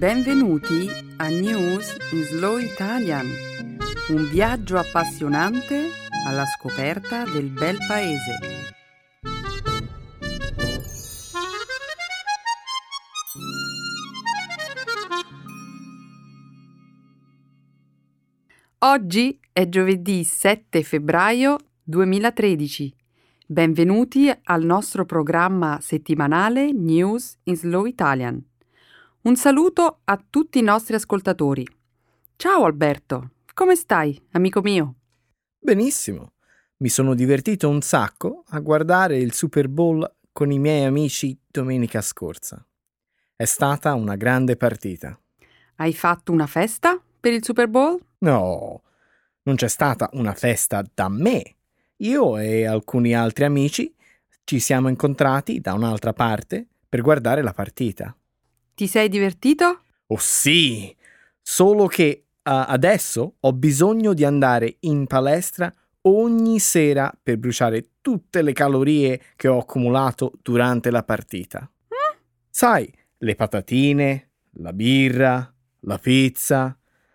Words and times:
Benvenuti 0.00 0.88
a 1.18 1.28
News 1.28 1.94
in 2.12 2.22
Slow 2.22 2.56
Italian, 2.56 3.26
un 4.08 4.30
viaggio 4.30 4.78
appassionante 4.78 5.88
alla 6.26 6.46
scoperta 6.46 7.24
del 7.24 7.50
bel 7.50 7.76
paese. 7.86 8.38
Oggi 18.78 19.38
è 19.52 19.68
giovedì 19.68 20.24
7 20.24 20.82
febbraio 20.82 21.58
2013. 21.82 22.96
Benvenuti 23.46 24.32
al 24.44 24.64
nostro 24.64 25.04
programma 25.04 25.78
settimanale 25.82 26.72
News 26.72 27.36
in 27.42 27.56
Slow 27.56 27.84
Italian. 27.84 28.42
Un 29.22 29.36
saluto 29.36 30.00
a 30.04 30.24
tutti 30.30 30.58
i 30.58 30.62
nostri 30.62 30.94
ascoltatori. 30.94 31.66
Ciao 32.36 32.64
Alberto, 32.64 33.32
come 33.52 33.76
stai, 33.76 34.18
amico 34.30 34.62
mio? 34.62 34.94
Benissimo. 35.58 36.32
Mi 36.78 36.88
sono 36.88 37.14
divertito 37.14 37.68
un 37.68 37.82
sacco 37.82 38.44
a 38.48 38.60
guardare 38.60 39.18
il 39.18 39.34
Super 39.34 39.68
Bowl 39.68 40.10
con 40.32 40.50
i 40.50 40.58
miei 40.58 40.84
amici 40.84 41.38
domenica 41.46 42.00
scorsa. 42.00 42.66
È 43.36 43.44
stata 43.44 43.92
una 43.92 44.16
grande 44.16 44.56
partita. 44.56 45.20
Hai 45.74 45.92
fatto 45.92 46.32
una 46.32 46.46
festa 46.46 46.98
per 47.20 47.34
il 47.34 47.44
Super 47.44 47.68
Bowl? 47.68 48.00
No, 48.20 48.80
non 49.42 49.56
c'è 49.56 49.68
stata 49.68 50.08
una 50.14 50.32
festa 50.32 50.82
da 50.94 51.10
me. 51.10 51.56
Io 51.96 52.38
e 52.38 52.64
alcuni 52.64 53.14
altri 53.14 53.44
amici 53.44 53.94
ci 54.44 54.60
siamo 54.60 54.88
incontrati 54.88 55.60
da 55.60 55.74
un'altra 55.74 56.14
parte 56.14 56.66
per 56.88 57.02
guardare 57.02 57.42
la 57.42 57.52
partita. 57.52 58.14
Ti 58.80 58.86
sei 58.86 59.10
divertito? 59.10 59.82
Oh 60.06 60.16
sì, 60.16 60.96
solo 61.42 61.86
che 61.86 62.28
uh, 62.28 62.64
adesso 62.66 63.34
ho 63.38 63.52
bisogno 63.52 64.14
di 64.14 64.24
andare 64.24 64.76
in 64.80 65.06
palestra 65.06 65.70
ogni 66.08 66.58
sera 66.60 67.12
per 67.22 67.36
bruciare 67.36 67.96
tutte 68.00 68.40
le 68.40 68.54
calorie 68.54 69.20
che 69.36 69.48
ho 69.48 69.58
accumulato 69.58 70.32
durante 70.40 70.90
la 70.90 71.02
partita. 71.02 71.60
Mm? 71.60 72.20
Sai, 72.48 72.90
le 73.18 73.34
patatine, 73.34 74.30
la 74.52 74.72
birra, 74.72 75.54
la 75.80 75.98
pizza, 75.98 76.74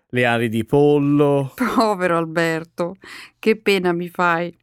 le 0.09 0.23
ali 0.23 0.49
di 0.49 0.65
pollo. 0.65 1.55
Povero 1.73 2.15
Alberto, 2.15 2.97
che 3.39 3.57
pena 3.57 3.91
mi 3.91 4.09
fai. 4.09 4.55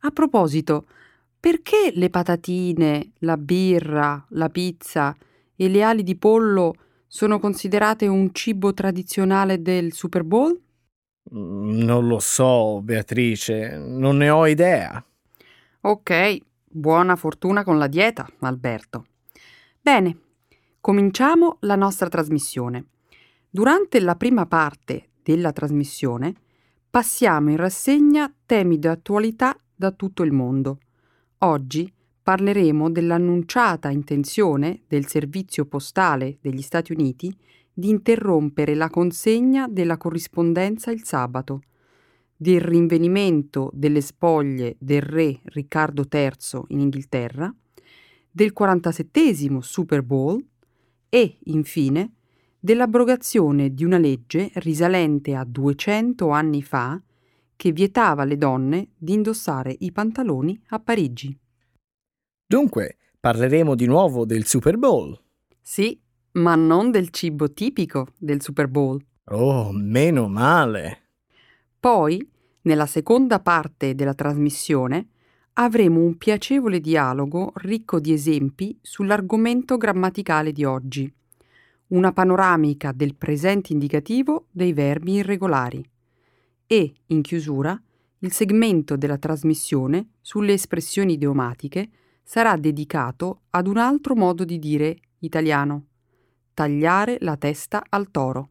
A 0.00 0.10
proposito, 0.10 0.86
perché 1.38 1.92
le 1.92 2.08
patatine, 2.08 3.12
la 3.18 3.36
birra, 3.36 4.24
la 4.30 4.48
pizza 4.48 5.14
e 5.56 5.68
le 5.68 5.82
ali 5.82 6.02
di 6.02 6.16
pollo 6.16 6.74
sono 7.06 7.38
considerate 7.38 8.06
un 8.06 8.32
cibo 8.32 8.74
tradizionale 8.74 9.62
del 9.62 9.92
Super 9.92 10.22
Bowl? 10.22 10.60
Mm, 11.34 11.80
non 11.82 12.06
lo 12.06 12.18
so, 12.18 12.80
Beatrice, 12.82 13.76
non 13.76 14.18
ne 14.18 14.30
ho 14.30 14.46
idea. 14.46 15.04
Ok, 15.80 16.38
buona 16.64 17.16
fortuna 17.16 17.64
con 17.64 17.78
la 17.78 17.86
dieta, 17.86 18.28
Alberto. 18.40 19.06
Bene, 19.80 20.18
cominciamo 20.80 21.56
la 21.60 21.76
nostra 21.76 22.08
trasmissione. 22.08 22.86
Durante 23.48 24.00
la 24.00 24.16
prima 24.16 24.46
parte 24.46 25.10
della 25.22 25.52
trasmissione 25.52 26.34
passiamo 26.90 27.50
in 27.50 27.56
rassegna 27.56 28.32
temi 28.44 28.78
di 28.78 28.86
attualità 28.86 29.58
da 29.74 29.90
tutto 29.92 30.22
il 30.22 30.32
mondo. 30.32 30.78
Oggi 31.38 31.92
parleremo 32.26 32.90
dell'annunciata 32.90 33.88
intenzione 33.88 34.80
del 34.88 35.06
Servizio 35.06 35.64
Postale 35.64 36.38
degli 36.40 36.60
Stati 36.60 36.90
Uniti 36.90 37.32
di 37.72 37.88
interrompere 37.88 38.74
la 38.74 38.90
consegna 38.90 39.68
della 39.68 39.96
corrispondenza 39.96 40.90
il 40.90 41.04
sabato, 41.04 41.62
del 42.36 42.60
rinvenimento 42.60 43.70
delle 43.72 44.00
spoglie 44.00 44.74
del 44.80 45.02
re 45.02 45.38
Riccardo 45.44 46.04
III 46.10 46.64
in 46.70 46.80
Inghilterra, 46.80 47.54
del 48.28 48.52
47 48.52 49.60
Super 49.60 50.02
Bowl 50.02 50.44
e, 51.08 51.38
infine, 51.44 52.14
dell'abrogazione 52.58 53.72
di 53.72 53.84
una 53.84 53.98
legge 53.98 54.50
risalente 54.54 55.36
a 55.36 55.44
200 55.44 56.28
anni 56.30 56.64
fa 56.64 57.00
che 57.54 57.70
vietava 57.70 58.22
alle 58.22 58.36
donne 58.36 58.88
di 58.96 59.12
indossare 59.12 59.76
i 59.78 59.92
pantaloni 59.92 60.60
a 60.70 60.80
Parigi. 60.80 61.38
Dunque, 62.48 62.96
parleremo 63.18 63.74
di 63.74 63.86
nuovo 63.86 64.24
del 64.24 64.46
Super 64.46 64.76
Bowl. 64.76 65.20
Sì, 65.60 66.00
ma 66.32 66.54
non 66.54 66.92
del 66.92 67.10
cibo 67.10 67.52
tipico 67.52 68.06
del 68.16 68.40
Super 68.40 68.68
Bowl. 68.68 69.04
Oh, 69.24 69.72
meno 69.72 70.28
male. 70.28 71.08
Poi, 71.80 72.24
nella 72.62 72.86
seconda 72.86 73.40
parte 73.40 73.96
della 73.96 74.14
trasmissione, 74.14 75.08
avremo 75.54 75.98
un 75.98 76.16
piacevole 76.16 76.78
dialogo 76.78 77.50
ricco 77.56 77.98
di 77.98 78.12
esempi 78.12 78.78
sull'argomento 78.80 79.76
grammaticale 79.76 80.52
di 80.52 80.64
oggi, 80.64 81.12
una 81.88 82.12
panoramica 82.12 82.92
del 82.92 83.16
presente 83.16 83.72
indicativo 83.72 84.46
dei 84.52 84.72
verbi 84.72 85.14
irregolari 85.14 85.84
e, 86.64 86.94
in 87.06 87.22
chiusura, 87.22 87.80
il 88.20 88.30
segmento 88.30 88.96
della 88.96 89.18
trasmissione 89.18 90.10
sulle 90.20 90.52
espressioni 90.52 91.14
idiomatiche 91.14 91.90
sarà 92.26 92.56
dedicato 92.56 93.42
ad 93.50 93.68
un 93.68 93.76
altro 93.76 94.16
modo 94.16 94.44
di 94.44 94.58
dire 94.58 94.96
italiano, 95.20 95.86
tagliare 96.54 97.18
la 97.20 97.36
testa 97.36 97.84
al 97.88 98.10
toro. 98.10 98.50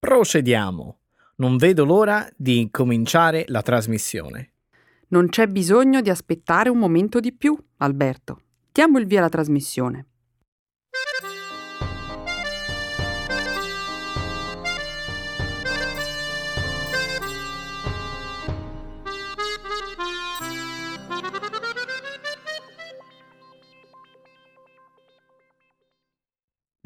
Procediamo. 0.00 0.98
Non 1.36 1.56
vedo 1.56 1.84
l'ora 1.84 2.28
di 2.36 2.58
incominciare 2.58 3.44
la 3.46 3.62
trasmissione. 3.62 4.52
Non 5.08 5.28
c'è 5.28 5.46
bisogno 5.46 6.00
di 6.00 6.10
aspettare 6.10 6.68
un 6.68 6.78
momento 6.78 7.20
di 7.20 7.32
più, 7.32 7.56
Alberto. 7.78 8.40
Diamo 8.72 8.98
il 8.98 9.06
via 9.06 9.20
alla 9.20 9.28
trasmissione. 9.28 10.06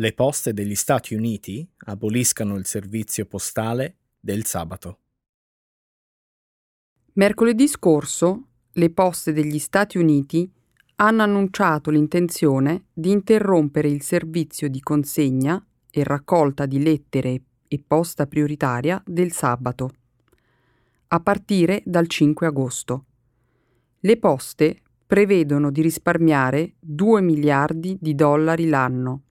Le 0.00 0.12
poste 0.12 0.52
degli 0.52 0.76
Stati 0.76 1.14
Uniti 1.14 1.68
aboliscano 1.86 2.54
il 2.54 2.66
servizio 2.66 3.26
postale 3.26 3.96
del 4.20 4.44
sabato. 4.44 4.98
Mercoledì 7.14 7.66
scorso 7.66 8.46
le 8.70 8.90
poste 8.90 9.32
degli 9.32 9.58
Stati 9.58 9.98
Uniti 9.98 10.48
hanno 10.96 11.22
annunciato 11.22 11.90
l'intenzione 11.90 12.84
di 12.92 13.10
interrompere 13.10 13.88
il 13.88 14.02
servizio 14.02 14.68
di 14.68 14.80
consegna 14.80 15.64
e 15.90 16.04
raccolta 16.04 16.64
di 16.66 16.80
lettere 16.80 17.42
e 17.66 17.82
posta 17.84 18.28
prioritaria 18.28 19.02
del 19.04 19.32
sabato, 19.32 19.90
a 21.08 21.18
partire 21.18 21.82
dal 21.84 22.06
5 22.06 22.46
agosto. 22.46 23.04
Le 23.98 24.16
poste 24.16 24.80
prevedono 25.04 25.72
di 25.72 25.82
risparmiare 25.82 26.74
2 26.78 27.20
miliardi 27.20 27.98
di 28.00 28.14
dollari 28.14 28.68
l'anno 28.68 29.22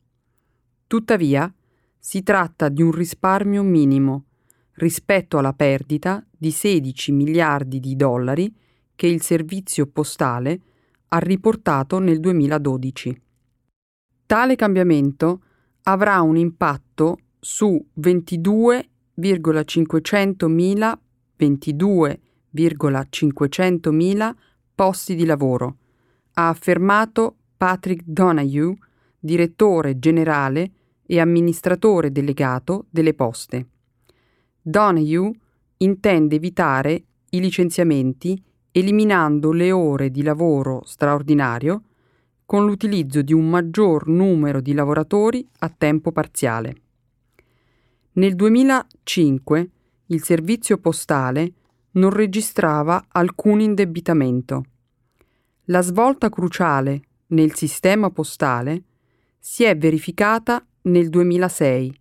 Tuttavia, 0.88 1.54
si 2.00 2.24
tratta 2.24 2.70
di 2.70 2.82
un 2.82 2.92
risparmio 2.92 3.62
minimo 3.62 4.24
rispetto 4.76 5.38
alla 5.38 5.54
perdita 5.54 6.26
di 6.32 6.52
16 6.52 7.12
miliardi 7.12 7.82
di 7.82 7.98
dollari 7.98 8.56
che 8.96 9.08
il 9.08 9.22
servizio 9.22 9.88
postale 9.88 10.62
ha 11.10 11.18
riportato 11.18 12.00
nel 12.00 12.22
2012. 12.22 13.22
Tale 14.26 14.56
cambiamento 14.56 15.42
avrà 15.84 16.22
un 16.22 16.38
impatto 16.38 17.18
su 17.40 17.86
22,500.000 18.00 20.98
22,500.000 21.40 24.34
posti 24.74 25.14
di 25.16 25.26
lavoro, 25.26 25.78
ha 26.34 26.50
affermato 26.50 27.36
Patrick 27.58 28.04
Donahue, 28.06 28.76
direttore 29.20 30.00
generale 30.00 30.72
e 31.08 31.20
amministratore 31.20 32.12
delegato 32.12 32.86
delle 32.90 33.14
poste. 33.14 33.68
Donahue 34.62 35.32
intende 35.78 36.36
evitare 36.36 37.04
i 37.30 37.40
licenziamenti 37.40 38.40
eliminando 38.72 39.52
le 39.52 39.72
ore 39.72 40.12
di 40.12 40.22
lavoro 40.22 40.84
straordinario 40.86 41.84
con 42.46 42.66
l'utilizzo 42.66 43.22
di 43.22 43.34
un 43.34 43.50
maggior 43.50 44.08
numero 44.08 44.62
di 44.62 44.74
lavoratori 44.74 45.46
a 45.60 45.70
tempo 45.70 46.12
parziale. 46.12 46.76
Nel 48.14 48.36
2005 48.36 49.70
il 50.08 50.24
servizio 50.24 50.78
postale 50.78 51.54
non 51.92 52.10
registrava 52.10 53.06
alcun 53.10 53.60
indebitamento. 53.60 54.64
La 55.66 55.82
svolta 55.82 56.30
cruciale 56.30 57.02
nel 57.28 57.54
sistema 57.56 58.10
postale 58.10 58.84
si 59.38 59.64
è 59.64 59.78
verificata 59.78 60.66
nel 60.84 61.10
2006, 61.10 62.00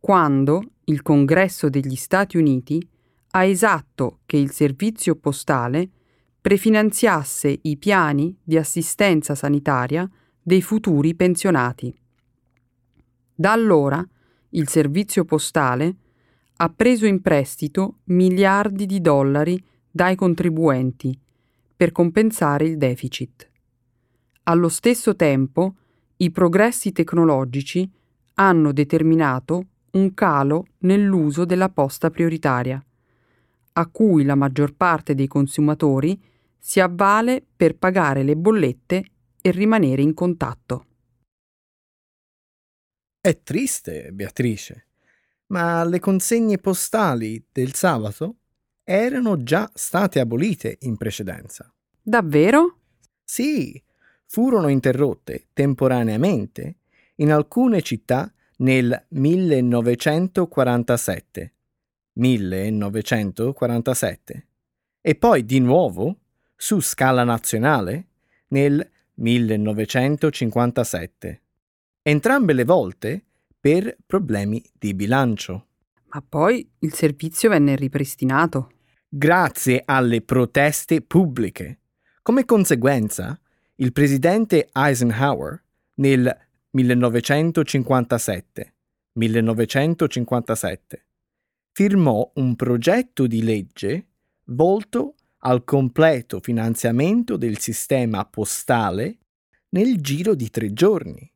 quando 0.00 0.62
il 0.84 1.02
Congresso 1.02 1.68
degli 1.68 1.96
Stati 1.96 2.36
Uniti 2.36 2.86
ha 3.30 3.44
esatto 3.44 4.20
che 4.24 4.36
il 4.36 4.50
servizio 4.50 5.16
postale 5.16 5.90
prefinanziasse 6.40 7.58
i 7.62 7.76
piani 7.76 8.36
di 8.42 8.56
assistenza 8.56 9.34
sanitaria 9.34 10.08
dei 10.40 10.62
futuri 10.62 11.14
pensionati. 11.14 11.92
Da 13.34 13.52
allora 13.52 14.06
il 14.50 14.68
servizio 14.68 15.24
postale 15.24 15.96
ha 16.58 16.68
preso 16.70 17.04
in 17.04 17.20
prestito 17.20 17.98
miliardi 18.04 18.86
di 18.86 19.00
dollari 19.00 19.62
dai 19.90 20.14
contribuenti 20.14 21.18
per 21.76 21.92
compensare 21.92 22.64
il 22.64 22.78
deficit. 22.78 23.50
Allo 24.44 24.68
stesso 24.68 25.16
tempo, 25.16 25.74
i 26.18 26.30
progressi 26.30 26.92
tecnologici 26.92 27.90
hanno 28.34 28.72
determinato 28.72 29.66
un 29.92 30.14
calo 30.14 30.66
nell'uso 30.78 31.44
della 31.44 31.68
posta 31.68 32.10
prioritaria, 32.10 32.82
a 33.72 33.86
cui 33.88 34.24
la 34.24 34.34
maggior 34.34 34.74
parte 34.74 35.14
dei 35.14 35.26
consumatori 35.26 36.20
si 36.58 36.80
avvale 36.80 37.44
per 37.56 37.76
pagare 37.76 38.22
le 38.22 38.36
bollette 38.36 39.04
e 39.40 39.50
rimanere 39.50 40.02
in 40.02 40.14
contatto. 40.14 40.86
È 43.20 43.42
triste, 43.42 44.10
Beatrice, 44.12 44.86
ma 45.48 45.84
le 45.84 45.98
consegne 46.00 46.58
postali 46.58 47.44
del 47.52 47.74
sabato 47.74 48.36
erano 48.82 49.42
già 49.42 49.70
state 49.74 50.20
abolite 50.20 50.78
in 50.80 50.96
precedenza. 50.96 51.72
Davvero? 52.00 52.78
Sì, 53.24 53.82
furono 54.26 54.68
interrotte 54.68 55.46
temporaneamente 55.52 56.76
in 57.16 57.32
alcune 57.32 57.82
città 57.82 58.32
nel 58.58 59.06
1947. 59.08 61.52
1947. 62.12 64.46
E 65.00 65.14
poi 65.14 65.44
di 65.44 65.58
nuovo, 65.60 66.18
su 66.56 66.80
scala 66.80 67.24
nazionale, 67.24 68.08
nel 68.48 68.90
1957. 69.14 71.42
Entrambe 72.02 72.52
le 72.52 72.64
volte 72.64 73.24
per 73.60 73.96
problemi 74.04 74.60
di 74.72 74.92
bilancio. 74.94 75.66
Ma 76.08 76.20
poi 76.26 76.68
il 76.80 76.92
servizio 76.94 77.50
venne 77.50 77.76
ripristinato. 77.76 78.72
Grazie 79.08 79.82
alle 79.84 80.22
proteste 80.22 81.02
pubbliche. 81.02 81.78
Come 82.22 82.44
conseguenza, 82.44 83.40
il 83.78 83.92
presidente 83.92 84.70
Eisenhower 84.72 85.62
nel 85.96 86.34
1957, 86.70 88.74
1957 89.12 91.06
firmò 91.72 92.30
un 92.36 92.56
progetto 92.56 93.26
di 93.26 93.42
legge 93.42 94.06
volto 94.44 95.16
al 95.40 95.62
completo 95.64 96.40
finanziamento 96.40 97.36
del 97.36 97.58
sistema 97.58 98.24
postale 98.24 99.18
nel 99.70 100.00
giro 100.00 100.34
di 100.34 100.48
tre 100.48 100.72
giorni, 100.72 101.30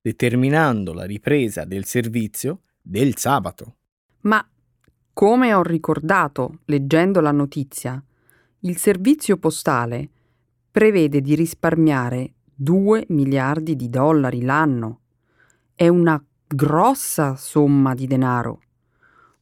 determinando 0.00 0.94
la 0.94 1.04
ripresa 1.04 1.66
del 1.66 1.84
servizio 1.84 2.62
del 2.80 3.18
sabato. 3.18 3.76
Ma, 4.20 4.42
come 5.12 5.52
ho 5.52 5.62
ricordato 5.62 6.60
leggendo 6.64 7.20
la 7.20 7.32
notizia, 7.32 8.02
il 8.60 8.78
servizio 8.78 9.36
postale 9.36 10.08
prevede 10.72 11.20
di 11.20 11.34
risparmiare 11.34 12.32
2 12.54 13.04
miliardi 13.10 13.76
di 13.76 13.88
dollari 13.90 14.42
l'anno. 14.42 15.00
È 15.74 15.86
una 15.86 16.22
grossa 16.46 17.36
somma 17.36 17.94
di 17.94 18.06
denaro. 18.06 18.62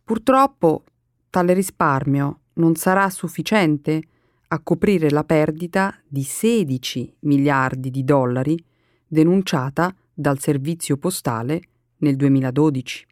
Purtroppo 0.05 0.85
tale 1.31 1.55
risparmio 1.55 2.41
non 2.55 2.75
sarà 2.75 3.09
sufficiente 3.11 4.03
a 4.49 4.61
coprire 4.61 5.09
la 5.11 5.23
perdita 5.23 5.97
di 6.07 6.25
16 6.25 7.19
miliardi 7.21 7.91
di 7.91 8.03
dollari 8.03 8.63
denunciata 9.07 9.95
dal 10.13 10.41
servizio 10.41 10.97
postale 10.97 11.63
nel 11.99 12.17
2012. 12.17 13.07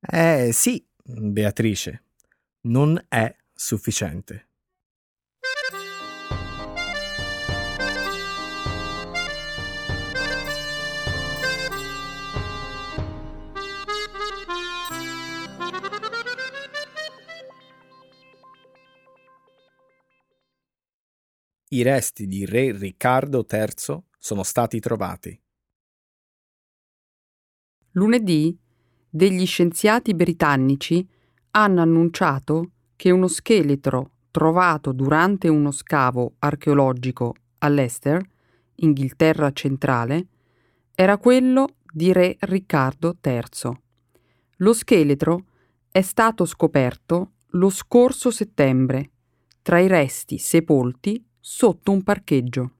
Eh 0.00 0.50
sì, 0.52 0.82
Beatrice, 1.02 2.04
non 2.62 2.98
è 3.08 3.34
sufficiente. 3.52 4.49
I 21.72 21.82
resti 21.82 22.26
di 22.26 22.44
re 22.46 22.76
Riccardo 22.76 23.46
III 23.48 24.02
sono 24.18 24.42
stati 24.42 24.80
trovati. 24.80 25.40
Lunedì 27.92 28.58
degli 29.08 29.46
scienziati 29.46 30.12
britannici 30.12 31.08
hanno 31.52 31.80
annunciato 31.80 32.72
che 32.96 33.12
uno 33.12 33.28
scheletro 33.28 34.14
trovato 34.32 34.90
durante 34.90 35.46
uno 35.46 35.70
scavo 35.70 36.34
archeologico 36.40 37.36
a 37.58 37.68
Leicester, 37.68 38.20
Inghilterra 38.76 39.52
centrale, 39.52 40.26
era 40.92 41.18
quello 41.18 41.76
di 41.88 42.12
re 42.12 42.36
Riccardo 42.40 43.16
III. 43.22 43.80
Lo 44.56 44.72
scheletro 44.72 45.44
è 45.88 46.02
stato 46.02 46.46
scoperto 46.46 47.34
lo 47.50 47.70
scorso 47.70 48.32
settembre 48.32 49.10
tra 49.62 49.78
i 49.78 49.86
resti 49.86 50.36
sepolti 50.36 51.24
sotto 51.40 51.90
un 51.90 52.02
parcheggio. 52.02 52.72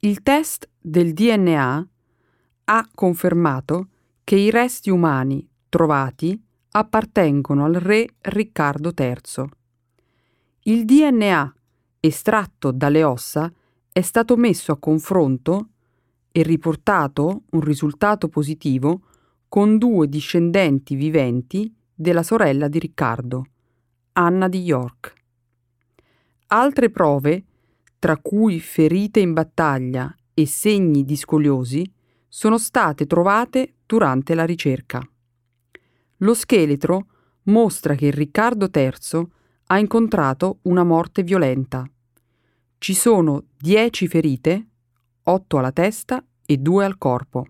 Il 0.00 0.22
test 0.22 0.68
del 0.78 1.12
DNA 1.12 1.88
ha 2.64 2.88
confermato 2.92 3.88
che 4.24 4.36
i 4.36 4.50
resti 4.50 4.90
umani 4.90 5.48
trovati 5.68 6.40
appartengono 6.70 7.64
al 7.64 7.74
re 7.74 8.08
Riccardo 8.20 8.92
III. 8.96 9.48
Il 10.62 10.84
DNA 10.84 11.54
estratto 12.00 12.72
dalle 12.72 13.04
ossa 13.04 13.52
è 13.92 14.00
stato 14.00 14.36
messo 14.36 14.72
a 14.72 14.78
confronto 14.78 15.68
e 16.32 16.42
riportato 16.42 17.44
un 17.50 17.60
risultato 17.60 18.28
positivo 18.28 19.02
con 19.48 19.78
due 19.78 20.08
discendenti 20.08 20.96
viventi 20.96 21.74
della 21.94 22.22
sorella 22.22 22.68
di 22.68 22.78
Riccardo, 22.78 23.46
Anna 24.12 24.48
di 24.48 24.60
York. 24.60 25.14
Altre 26.48 26.90
prove, 26.90 27.45
tra 28.06 28.18
cui 28.18 28.60
ferite 28.60 29.18
in 29.18 29.32
battaglia 29.32 30.14
e 30.32 30.46
segni 30.46 31.04
di 31.04 31.16
scoliosi, 31.16 31.84
sono 32.28 32.56
state 32.56 33.04
trovate 33.04 33.78
durante 33.84 34.36
la 34.36 34.44
ricerca. 34.44 35.04
Lo 36.18 36.34
scheletro 36.34 37.06
mostra 37.46 37.96
che 37.96 38.12
Riccardo 38.12 38.70
III 38.72 39.26
ha 39.66 39.78
incontrato 39.80 40.58
una 40.62 40.84
morte 40.84 41.24
violenta. 41.24 41.84
Ci 42.78 42.94
sono 42.94 43.46
10 43.58 44.06
ferite, 44.06 44.66
8 45.24 45.58
alla 45.58 45.72
testa 45.72 46.24
e 46.46 46.58
2 46.58 46.84
al 46.84 46.98
corpo. 46.98 47.44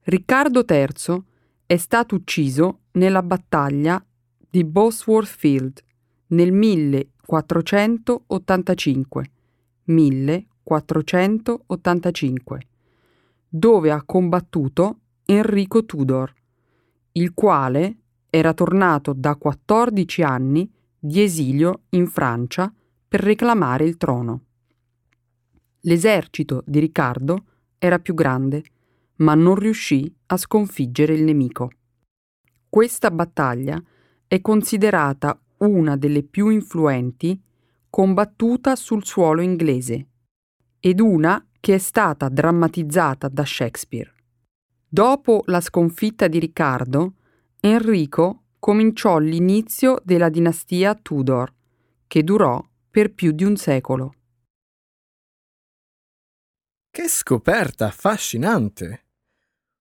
Riccardo 0.00 0.64
III 0.68 1.22
è 1.64 1.76
stato 1.76 2.16
ucciso 2.16 2.80
nella 2.94 3.22
battaglia 3.22 4.04
di 4.50 4.64
Bosworth 4.64 5.28
Field 5.28 5.80
nel 6.32 6.52
1000 6.52 7.08
485 7.24 9.30
1485 9.84 12.66
dove 13.48 13.90
ha 13.90 14.02
combattuto 14.02 14.98
Enrico 15.26 15.84
Tudor, 15.84 16.32
il 17.12 17.32
quale 17.34 17.98
era 18.30 18.54
tornato 18.54 19.12
da 19.12 19.36
14 19.36 20.22
anni 20.22 20.72
di 20.98 21.22
esilio 21.22 21.82
in 21.90 22.06
Francia 22.06 22.72
per 23.06 23.20
reclamare 23.20 23.84
il 23.84 23.98
trono. 23.98 24.44
L'esercito 25.80 26.62
di 26.64 26.78
Riccardo 26.78 27.44
era 27.76 27.98
più 27.98 28.14
grande, 28.14 28.64
ma 29.16 29.34
non 29.34 29.56
riuscì 29.56 30.10
a 30.26 30.36
sconfiggere 30.38 31.14
il 31.14 31.24
nemico. 31.24 31.70
Questa 32.68 33.10
battaglia 33.10 33.82
è 34.26 34.40
considerata 34.40 35.38
una 35.66 35.96
delle 35.96 36.22
più 36.22 36.48
influenti 36.48 37.40
combattuta 37.88 38.76
sul 38.76 39.04
suolo 39.04 39.42
inglese 39.42 40.06
ed 40.80 41.00
una 41.00 41.46
che 41.60 41.74
è 41.74 41.78
stata 41.78 42.28
drammatizzata 42.28 43.28
da 43.28 43.44
Shakespeare. 43.44 44.12
Dopo 44.88 45.42
la 45.46 45.60
sconfitta 45.60 46.26
di 46.26 46.38
Riccardo, 46.38 47.14
Enrico 47.60 48.42
cominciò 48.58 49.18
l'inizio 49.18 50.00
della 50.04 50.28
dinastia 50.28 50.94
Tudor, 50.94 51.52
che 52.06 52.24
durò 52.24 52.62
per 52.90 53.12
più 53.12 53.32
di 53.32 53.44
un 53.44 53.56
secolo. 53.56 54.14
Che 56.90 57.08
scoperta 57.08 57.86
affascinante! 57.86 59.06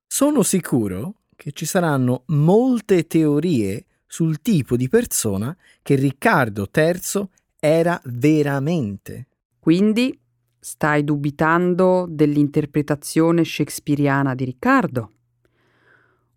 Sono 0.06 0.44
sicuro 0.44 1.24
che 1.36 1.52
ci 1.52 1.66
saranno 1.66 2.24
molte 2.28 3.08
teorie 3.08 3.86
sul 4.12 4.42
tipo 4.42 4.76
di 4.76 4.90
persona 4.90 5.56
che 5.82 5.96
Riccardo 5.96 6.70
III 6.70 7.30
era 7.58 7.98
veramente. 8.04 9.28
Quindi 9.58 10.20
stai 10.60 11.06
dubitando 11.06 12.08
dell'interpretazione 12.10 13.46
shakespeariana 13.46 14.36
di 14.36 14.44
Riccardo? 14.44 15.12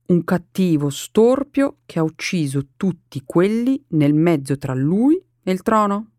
Un 0.07 0.23
cattivo 0.23 0.89
storpio 0.89 1.79
che 1.85 1.99
ha 1.99 2.05
ucciso 2.05 2.69
tutti 2.77 3.25
quelli 3.27 3.85
nel 3.89 4.15
mezzo 4.15 4.57
tra 4.57 4.73
lui 4.73 5.21
e 5.43 5.51
il 5.51 5.63
trono? 5.63 6.11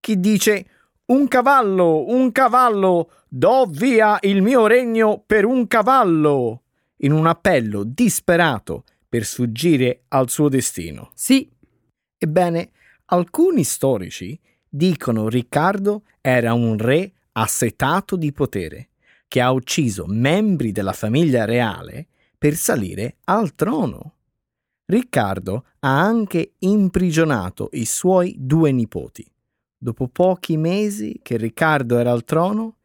Chi 0.00 0.18
dice 0.18 0.66
un 1.06 1.28
cavallo, 1.28 2.08
un 2.08 2.32
cavallo, 2.32 3.10
do 3.28 3.66
via 3.68 4.16
il 4.22 4.40
mio 4.40 4.66
regno 4.66 5.22
per 5.26 5.44
un 5.44 5.66
cavallo, 5.66 6.62
in 6.98 7.12
un 7.12 7.26
appello 7.26 7.84
disperato 7.84 8.84
per 9.14 9.24
sfuggire 9.24 10.06
al 10.08 10.28
suo 10.28 10.48
destino. 10.48 11.12
Sì. 11.14 11.48
Ebbene, 12.18 12.72
alcuni 13.04 13.62
storici 13.62 14.36
dicono 14.68 15.28
Riccardo 15.28 16.02
era 16.20 16.52
un 16.52 16.76
re 16.76 17.12
assetato 17.30 18.16
di 18.16 18.32
potere, 18.32 18.88
che 19.28 19.40
ha 19.40 19.52
ucciso 19.52 20.06
membri 20.08 20.72
della 20.72 20.92
famiglia 20.92 21.44
reale 21.44 22.08
per 22.36 22.56
salire 22.56 23.18
al 23.26 23.54
trono. 23.54 24.14
Riccardo 24.84 25.64
ha 25.78 26.00
anche 26.00 26.54
imprigionato 26.58 27.68
i 27.74 27.84
suoi 27.84 28.34
due 28.36 28.72
nipoti. 28.72 29.24
Dopo 29.78 30.08
pochi 30.08 30.56
mesi 30.56 31.20
che 31.22 31.36
Riccardo 31.36 31.98
era 31.98 32.10
al 32.10 32.24
trono, 32.24 32.78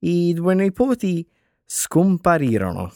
i 0.00 0.34
due 0.34 0.54
nipoti 0.54 1.26
scomparirono. 1.64 2.92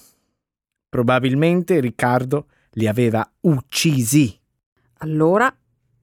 Probabilmente 0.91 1.81
Riccardo 1.81 2.49
li 2.75 2.87
aveva 2.87 3.29
uccisi. 3.41 4.39
Allora 4.99 5.55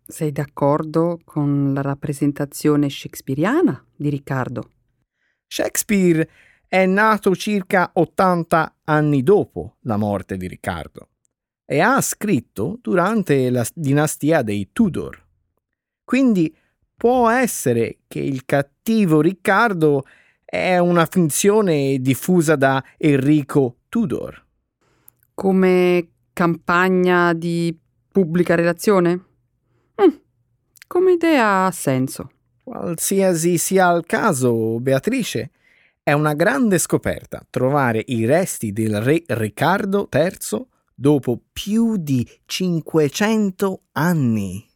sei 0.06 0.32
d'accordo 0.32 1.20
con 1.24 1.74
la 1.74 1.82
rappresentazione 1.82 2.90
shakespeariana 2.90 3.84
di 3.96 4.10
Riccardo? 4.10 4.70
Shakespeare 5.48 6.30
è 6.68 6.86
nato 6.86 7.36
circa 7.36 7.92
80 7.94 8.76
anni 8.86 9.24
dopo 9.24 9.78
la 9.82 9.98
morte 9.98 10.38
di 10.38 10.48
Riccardo 10.48 11.10
e 11.66 11.80
ha 11.80 12.00
scritto 12.02 12.78
durante 12.82 13.50
la 13.50 13.66
dinastia 13.74 14.42
dei 14.42 14.70
Tudor. 14.72 15.26
Quindi 16.04 16.54
può 16.96 17.30
essere 17.30 18.00
che 18.08 18.20
il 18.20 18.46
cattivo 18.46 19.22
Riccardo 19.22 20.04
è 20.44 20.78
una 20.78 21.06
finzione 21.06 21.98
diffusa 22.00 22.56
da 22.56 22.84
Enrico 22.98 23.78
Tudor. 23.88 24.46
Come 25.34 26.11
campagna 26.34 27.34
di 27.34 27.78
pubblica 28.12 28.56
relazione? 28.56 29.26
Mm, 30.02 30.16
come 30.88 31.14
idea 31.14 31.66
ha 31.66 31.72
senso. 31.72 32.32
Qualsiasi 32.64 33.58
sia 33.58 33.92
il 33.92 34.06
caso, 34.06 34.80
Beatrice, 34.80 35.52
è 36.04 36.14
una 36.14 36.34
grande 36.34 36.78
scoperta 36.78 37.46
trovare 37.50 38.04
i 38.08 38.26
resti 38.26 38.72
del 38.72 39.02
re 39.02 39.24
Riccardo 39.28 40.10
III 40.12 40.66
dopo 40.94 41.40
più 41.52 41.98
di 41.98 42.28
500 42.46 43.82
anni. 43.94 44.71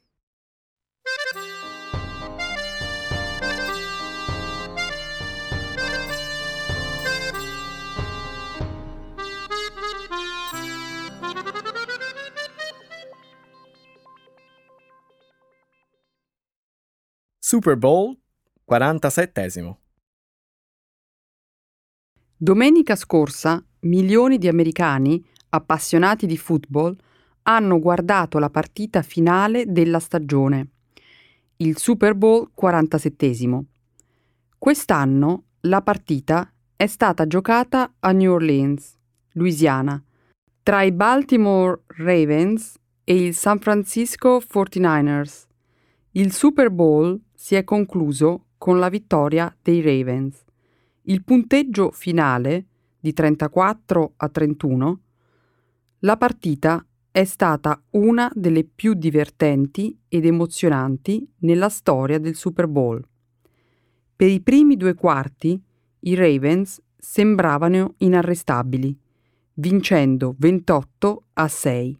Super 17.48 17.78
Bowl 17.78 18.18
47. 18.64 19.78
Domenica 22.36 22.96
scorsa 22.96 23.64
milioni 23.82 24.40
di 24.40 24.48
americani 24.48 25.24
appassionati 25.50 26.26
di 26.26 26.38
football 26.38 26.98
hanno 27.44 27.80
guardato 27.80 28.40
la 28.40 28.50
partita 28.50 29.04
finale 29.04 29.66
della 29.68 30.00
stagione, 30.00 30.70
il 31.58 31.78
Super 31.78 32.16
Bowl 32.16 32.50
47. 32.52 33.64
Quest'anno 34.58 35.44
la 35.60 35.84
partita 35.84 36.52
è 36.76 36.88
stata 36.88 37.28
giocata 37.28 37.94
a 38.00 38.12
New 38.12 38.32
Orleans, 38.32 38.98
Louisiana, 39.34 40.04
tra 40.64 40.82
i 40.82 40.92
Baltimore 40.92 41.84
Ravens 41.90 42.74
e 43.04 43.16
il 43.24 43.36
San 43.36 43.60
Francisco 43.60 44.40
49ers. 44.40 45.44
Il 46.14 46.32
Super 46.32 46.72
Bowl 46.72 47.22
si 47.46 47.54
è 47.54 47.64
concluso 47.64 48.46
con 48.58 48.80
la 48.80 48.90
vittoria 48.90 49.56
dei 49.62 49.80
Ravens. 49.80 50.44
Il 51.04 51.24
punteggio 51.24 51.92
finale 51.92 52.66
di 53.00 53.14
34 53.14 54.14
a 54.18 54.30
31, 54.30 55.00
la 56.00 56.18
partita 56.18 56.84
è 57.12 57.24
stata 57.24 57.80
una 57.92 58.32
delle 58.34 58.64
più 58.64 58.96
divertenti 58.96 59.96
ed 60.08 60.26
emozionanti 60.26 61.24
nella 61.42 61.70
storia 61.70 62.18
del 62.18 62.34
Super 62.34 62.66
Bowl. 62.66 63.08
Per 64.16 64.28
i 64.28 64.42
primi 64.42 64.76
due 64.76 64.96
quarti 64.96 65.62
i 66.00 66.16
Ravens 66.16 66.82
sembravano 66.98 67.94
inarrestabili, 67.98 69.00
vincendo 69.54 70.34
28 70.40 71.26
a 71.34 71.48
6. 71.48 72.00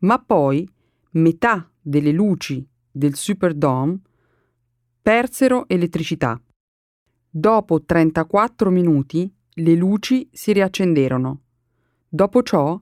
Ma 0.00 0.18
poi 0.18 0.68
metà 1.12 1.66
delle 1.80 2.12
luci 2.12 2.62
del 2.90 3.14
Superdome 3.14 4.00
persero 5.02 5.66
elettricità. 5.68 6.40
Dopo 7.30 7.82
34 7.82 8.70
minuti 8.70 9.32
le 9.54 9.74
luci 9.74 10.28
si 10.32 10.52
riaccenderono. 10.52 11.40
Dopo 12.08 12.42
ciò 12.42 12.78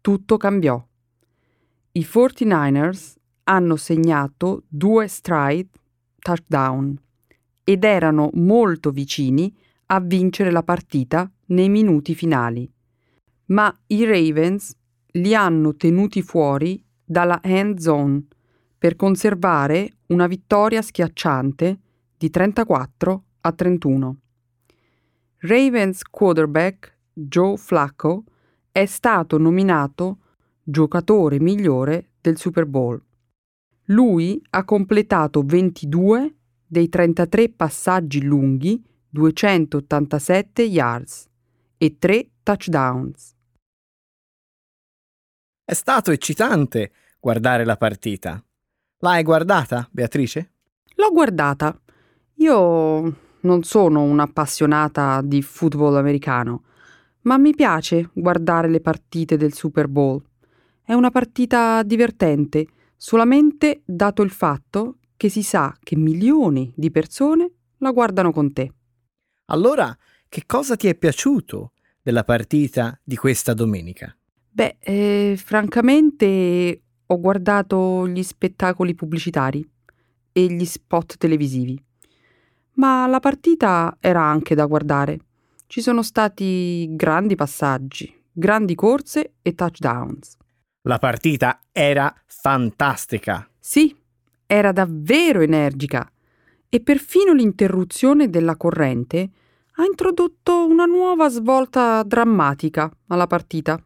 tutto 0.00 0.36
cambiò. 0.36 0.82
I 1.92 2.00
49ers 2.00 3.14
hanno 3.44 3.76
segnato 3.76 4.62
due 4.68 5.08
stride 5.08 5.68
touchdown 6.18 6.98
ed 7.64 7.84
erano 7.84 8.30
molto 8.34 8.90
vicini 8.90 9.54
a 9.86 10.00
vincere 10.00 10.50
la 10.50 10.62
partita 10.62 11.30
nei 11.46 11.68
minuti 11.68 12.14
finali. 12.14 12.70
Ma 13.46 13.74
i 13.88 14.04
Ravens 14.04 14.74
li 15.12 15.34
hanno 15.34 15.74
tenuti 15.74 16.22
fuori 16.22 16.82
dalla 17.04 17.40
end 17.42 17.78
zone 17.78 18.26
per 18.78 18.94
conservare 18.94 19.96
una 20.06 20.26
vittoria 20.26 20.80
schiacciante 20.80 21.78
di 22.16 22.30
34 22.30 23.24
a 23.40 23.52
31. 23.52 24.16
Ravens 25.38 26.02
quarterback 26.02 26.96
Joe 27.12 27.56
Flacco 27.56 28.24
è 28.70 28.86
stato 28.86 29.38
nominato 29.38 30.18
giocatore 30.62 31.40
migliore 31.40 32.12
del 32.20 32.38
Super 32.38 32.66
Bowl. 32.66 33.02
Lui 33.86 34.40
ha 34.50 34.64
completato 34.64 35.42
22 35.42 36.34
dei 36.66 36.88
33 36.88 37.50
passaggi 37.50 38.22
lunghi, 38.22 38.82
287 39.08 40.62
yards 40.62 41.26
e 41.78 41.96
3 41.98 42.30
touchdowns. 42.42 43.34
È 45.64 45.72
stato 45.72 46.10
eccitante 46.10 46.92
guardare 47.18 47.64
la 47.64 47.76
partita. 47.76 48.42
L'hai 49.00 49.22
guardata, 49.22 49.88
Beatrice? 49.92 50.54
L'ho 50.96 51.12
guardata. 51.12 51.78
Io 52.34 53.16
non 53.40 53.62
sono 53.62 54.02
un'appassionata 54.02 55.20
di 55.22 55.40
football 55.40 55.94
americano, 55.96 56.64
ma 57.22 57.38
mi 57.38 57.54
piace 57.54 58.10
guardare 58.12 58.68
le 58.68 58.80
partite 58.80 59.36
del 59.36 59.52
Super 59.52 59.86
Bowl. 59.86 60.20
È 60.82 60.94
una 60.94 61.10
partita 61.10 61.84
divertente, 61.84 62.66
solamente 62.96 63.82
dato 63.84 64.22
il 64.22 64.30
fatto 64.30 64.96
che 65.16 65.28
si 65.28 65.44
sa 65.44 65.76
che 65.80 65.94
milioni 65.94 66.72
di 66.74 66.90
persone 66.90 67.52
la 67.78 67.92
guardano 67.92 68.32
con 68.32 68.52
te. 68.52 68.72
Allora, 69.46 69.96
che 70.28 70.42
cosa 70.44 70.74
ti 70.74 70.88
è 70.88 70.96
piaciuto 70.96 71.72
della 72.02 72.24
partita 72.24 72.98
di 73.04 73.14
questa 73.14 73.54
domenica? 73.54 74.12
Beh, 74.50 74.78
eh, 74.80 75.36
francamente 75.40 76.82
ho 77.10 77.20
guardato 77.20 78.06
gli 78.06 78.22
spettacoli 78.22 78.94
pubblicitari 78.94 79.66
e 80.30 80.46
gli 80.46 80.64
spot 80.64 81.16
televisivi. 81.16 81.82
Ma 82.74 83.06
la 83.06 83.18
partita 83.18 83.96
era 83.98 84.22
anche 84.22 84.54
da 84.54 84.66
guardare. 84.66 85.18
Ci 85.66 85.80
sono 85.80 86.02
stati 86.02 86.86
grandi 86.90 87.34
passaggi, 87.34 88.14
grandi 88.30 88.74
corse 88.74 89.34
e 89.42 89.54
touchdowns. 89.54 90.36
La 90.82 90.98
partita 90.98 91.60
era 91.72 92.14
fantastica. 92.26 93.48
Sì, 93.58 93.94
era 94.46 94.72
davvero 94.72 95.40
energica. 95.40 96.10
E 96.68 96.80
perfino 96.80 97.32
l'interruzione 97.32 98.28
della 98.28 98.56
corrente 98.56 99.30
ha 99.76 99.84
introdotto 99.84 100.66
una 100.66 100.84
nuova 100.84 101.28
svolta 101.30 102.02
drammatica 102.02 102.90
alla 103.06 103.26
partita. 103.26 103.82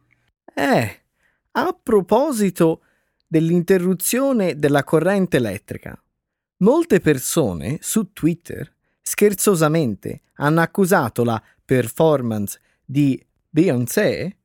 Eh, 0.53 1.01
A 1.51 1.77
proposito 1.81 2.81
dell'interruzione 3.33 4.59
della 4.59 4.83
corrente 4.83 5.37
elettrica, 5.37 5.99
molte 6.57 6.99
persone 6.99 7.79
su 7.81 8.13
Twitter 8.13 8.71
scherzosamente 9.01 10.21
hanno 10.35 10.61
accusato 10.61 11.23
la 11.23 11.41
performance 11.65 12.59
di 12.85 13.19
Beyoncé 13.49 14.37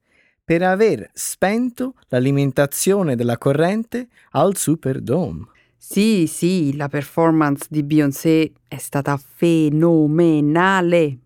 per 0.43 0.63
aver 0.63 1.11
spento 1.13 1.97
l'alimentazione 2.09 3.15
della 3.15 3.37
corrente 3.37 4.09
al 4.31 4.57
Superdome. 4.57 5.49
Sì, 5.77 6.27
sì, 6.27 6.75
la 6.75 6.89
performance 6.89 7.67
di 7.69 7.83
Beyoncé 7.83 8.53
è 8.67 8.79
stata 8.79 9.19
fenomenale. 9.19 11.19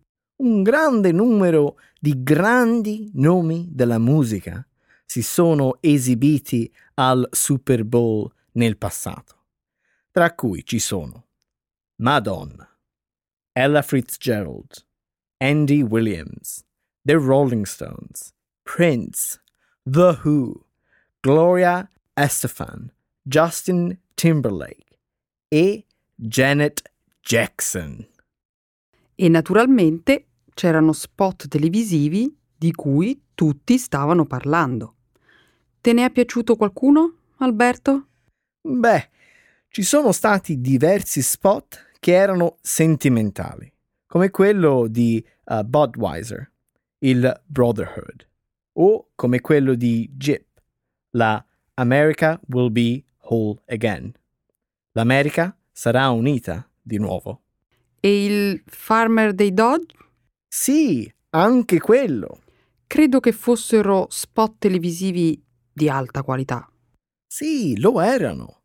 Un 0.43 0.65
grande 0.65 1.13
numero 1.13 1.77
di 2.01 2.25
grandi 2.25 3.09
nomi 3.15 3.69
della 3.71 4.01
musica 4.01 4.67
si 5.13 5.21
sono 5.21 5.77
esibiti 5.83 6.73
al 6.95 7.29
Super 7.33 7.85
Bowl 7.85 8.33
nel 8.53 8.79
passato, 8.79 9.45
tra 10.11 10.35
cui 10.35 10.65
ci 10.65 10.79
sono 10.79 11.27
Madonna, 11.97 12.67
Ella 13.53 13.83
Fitzgerald, 13.83 14.87
Andy 15.37 15.83
Williams, 15.83 16.65
The 17.03 17.13
Rolling 17.13 17.67
Stones, 17.67 18.33
Prince, 18.63 19.39
The 19.83 20.19
Who, 20.25 20.65
Gloria 21.21 21.87
Estefan, 22.15 22.91
Justin 23.21 24.01
Timberlake 24.15 24.99
e 25.49 25.85
Janet 26.15 26.91
Jackson. 27.21 28.03
E 29.15 29.29
naturalmente 29.29 30.29
c'erano 30.55 30.95
spot 30.95 31.49
televisivi 31.49 32.35
di 32.57 32.73
cui 32.73 33.25
tutti 33.35 33.77
stavano 33.77 34.25
parlando. 34.25 34.97
Te 35.83 35.93
ne 35.93 36.05
è 36.05 36.11
piaciuto 36.13 36.55
qualcuno, 36.55 37.15
Alberto? 37.39 38.07
Beh, 38.61 39.11
ci 39.67 39.83
sono 39.83 40.13
stati 40.13 40.61
diversi 40.61 41.21
spot 41.23 41.95
che 41.99 42.13
erano 42.13 42.59
sentimentali, 42.61 43.69
come 44.07 44.31
quello 44.31 44.87
di 44.87 45.21
uh, 45.47 45.65
Budweiser, 45.65 46.49
il 46.99 47.43
Brotherhood, 47.45 48.29
o 48.75 49.09
come 49.17 49.41
quello 49.41 49.75
di 49.75 50.09
Jip, 50.15 50.63
la 51.17 51.45
America 51.75 52.41
Will 52.47 52.71
Be 52.71 53.03
Whole 53.23 53.61
Again. 53.67 54.13
L'America 54.93 55.57
sarà 55.73 56.11
unita 56.11 56.65
di 56.81 56.99
nuovo. 56.99 57.43
E 57.99 58.25
il 58.25 58.63
Farmer 58.67 59.35
dei 59.35 59.53
Dodge? 59.53 59.97
Sì, 60.47 61.13
anche 61.31 61.81
quello. 61.81 62.43
Credo 62.87 63.19
che 63.19 63.33
fossero 63.33 64.07
spot 64.11 64.59
televisivi 64.59 65.43
di 65.73 65.89
alta 65.89 66.23
qualità. 66.23 66.69
Sì, 67.27 67.79
lo 67.81 68.01
erano. 68.01 68.63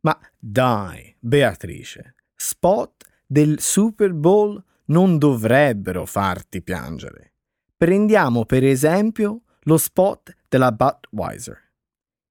Ma 0.00 0.18
dai, 0.38 1.14
Beatrice, 1.18 2.14
spot 2.34 3.04
del 3.26 3.60
Super 3.60 4.12
Bowl 4.12 4.62
non 4.86 5.18
dovrebbero 5.18 6.04
farti 6.04 6.62
piangere. 6.62 7.32
Prendiamo 7.76 8.44
per 8.44 8.64
esempio 8.64 9.42
lo 9.62 9.76
spot 9.76 10.34
della 10.48 10.72
Budweiser. 10.72 11.58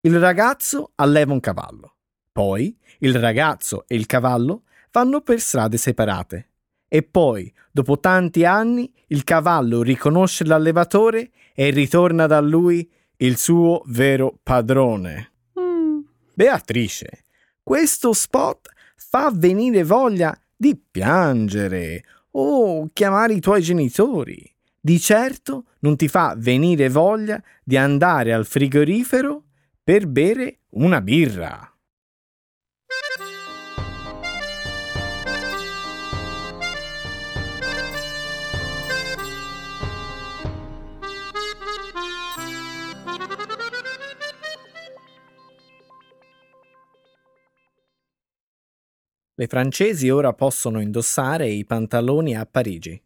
Il 0.01 0.19
ragazzo 0.19 0.91
alleva 0.95 1.33
un 1.33 1.39
cavallo. 1.39 1.95
Poi 2.31 2.77
il 2.99 3.19
ragazzo 3.19 3.85
e 3.87 3.95
il 3.95 4.05
cavallo 4.05 4.63
vanno 4.91 5.21
per 5.21 5.39
strade 5.39 5.77
separate. 5.77 6.49
E 6.87 7.03
poi, 7.03 7.51
dopo 7.71 7.99
tanti 7.99 8.45
anni, 8.45 8.91
il 9.07 9.23
cavallo 9.23 9.81
riconosce 9.81 10.45
l'allevatore 10.45 11.31
e 11.53 11.69
ritorna 11.71 12.27
da 12.27 12.39
lui 12.39 12.89
il 13.17 13.37
suo 13.37 13.83
vero 13.87 14.37
padrone. 14.41 15.31
Mm. 15.59 15.99
Beatrice, 16.33 17.23
questo 17.61 18.13
spot 18.13 18.69
fa 18.95 19.31
venire 19.33 19.83
voglia 19.83 20.37
di 20.55 20.75
piangere 20.75 22.03
o 22.31 22.89
chiamare 22.91 23.33
i 23.33 23.39
tuoi 23.39 23.61
genitori. 23.61 24.51
Di 24.79 24.99
certo 24.99 25.65
non 25.79 25.95
ti 25.95 26.07
fa 26.07 26.35
venire 26.37 26.89
voglia 26.89 27.41
di 27.63 27.77
andare 27.77 28.33
al 28.33 28.45
frigorifero 28.45 29.43
per 29.83 30.07
bere 30.07 30.59
una 30.71 31.01
birra. 31.01 31.72
Le 49.35 49.47
francesi 49.47 50.09
ora 50.09 50.31
possono 50.33 50.79
indossare 50.79 51.49
i 51.49 51.65
pantaloni 51.65 52.37
a 52.37 52.45
Parigi. 52.45 53.01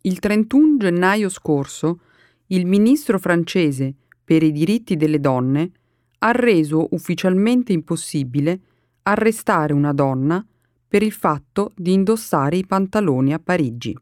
Il 0.00 0.18
31 0.18 0.78
gennaio 0.78 1.28
scorso 1.28 2.00
il 2.48 2.66
ministro 2.66 3.20
francese 3.20 3.94
per 4.24 4.42
i 4.42 4.50
diritti 4.50 4.96
delle 4.96 5.20
donne 5.20 5.70
ha 6.18 6.32
reso 6.32 6.88
ufficialmente 6.90 7.72
impossibile 7.72 8.60
arrestare 9.02 9.72
una 9.72 9.92
donna 9.92 10.44
per 10.88 11.04
il 11.04 11.12
fatto 11.12 11.70
di 11.76 11.92
indossare 11.92 12.56
i 12.56 12.66
pantaloni 12.66 13.32
a 13.32 13.38
Parigi. 13.38 13.96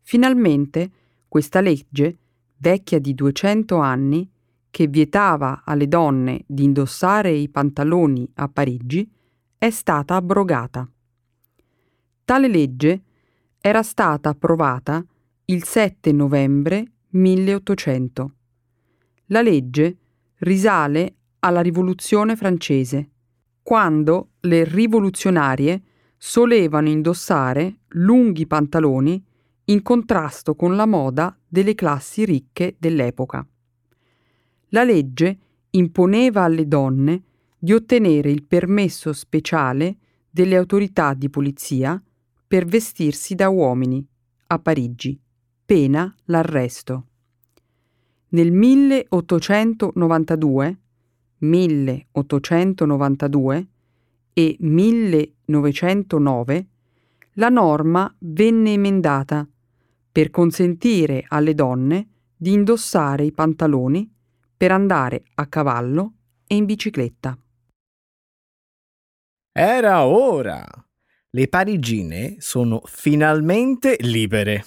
Finalmente 0.00 0.90
questa 1.28 1.60
legge, 1.60 2.18
vecchia 2.56 2.98
di 2.98 3.14
200 3.14 3.76
anni, 3.76 4.28
che 4.76 4.88
vietava 4.88 5.62
alle 5.64 5.88
donne 5.88 6.44
di 6.46 6.64
indossare 6.64 7.30
i 7.30 7.48
pantaloni 7.48 8.30
a 8.34 8.46
Parigi 8.46 9.10
è 9.56 9.70
stata 9.70 10.16
abrogata. 10.16 10.86
Tale 12.26 12.46
legge 12.46 13.02
era 13.58 13.82
stata 13.82 14.28
approvata 14.28 15.02
il 15.46 15.64
7 15.64 16.12
novembre 16.12 16.92
1800. 17.08 18.34
La 19.28 19.40
legge 19.40 19.96
risale 20.40 21.14
alla 21.38 21.62
Rivoluzione 21.62 22.36
francese, 22.36 23.12
quando 23.62 24.32
le 24.40 24.64
rivoluzionarie 24.64 25.82
solevano 26.18 26.90
indossare 26.90 27.78
lunghi 27.92 28.46
pantaloni 28.46 29.24
in 29.64 29.80
contrasto 29.80 30.54
con 30.54 30.76
la 30.76 30.84
moda 30.84 31.34
delle 31.48 31.74
classi 31.74 32.26
ricche 32.26 32.76
dell'epoca 32.78 33.48
la 34.76 34.84
legge 34.84 35.38
imponeva 35.70 36.42
alle 36.42 36.68
donne 36.68 37.22
di 37.58 37.72
ottenere 37.72 38.30
il 38.30 38.42
permesso 38.42 39.14
speciale 39.14 39.96
delle 40.30 40.54
autorità 40.54 41.14
di 41.14 41.30
polizia 41.30 41.98
per 42.46 42.66
vestirsi 42.66 43.34
da 43.34 43.48
uomini 43.48 44.06
a 44.48 44.58
Parigi, 44.58 45.18
pena 45.64 46.14
l'arresto. 46.26 47.06
Nel 48.28 48.52
1892, 48.52 50.78
1892 51.38 53.66
e 54.34 54.56
1909 54.60 56.66
la 57.32 57.48
norma 57.48 58.14
venne 58.18 58.74
emendata 58.74 59.48
per 60.12 60.30
consentire 60.30 61.24
alle 61.28 61.54
donne 61.54 62.08
di 62.36 62.52
indossare 62.52 63.24
i 63.24 63.32
pantaloni 63.32 64.10
per 64.56 64.72
andare 64.72 65.24
a 65.34 65.46
cavallo 65.46 66.12
e 66.46 66.54
in 66.56 66.64
bicicletta. 66.64 67.38
Era 69.52 70.04
ora! 70.04 70.64
Le 71.30 71.48
parigine 71.48 72.36
sono 72.38 72.80
finalmente 72.86 73.96
libere. 74.00 74.64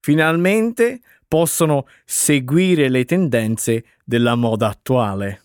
Finalmente 0.00 1.00
possono 1.28 1.86
seguire 2.04 2.88
le 2.88 3.04
tendenze 3.04 3.84
della 4.04 4.34
moda 4.34 4.68
attuale. 4.68 5.42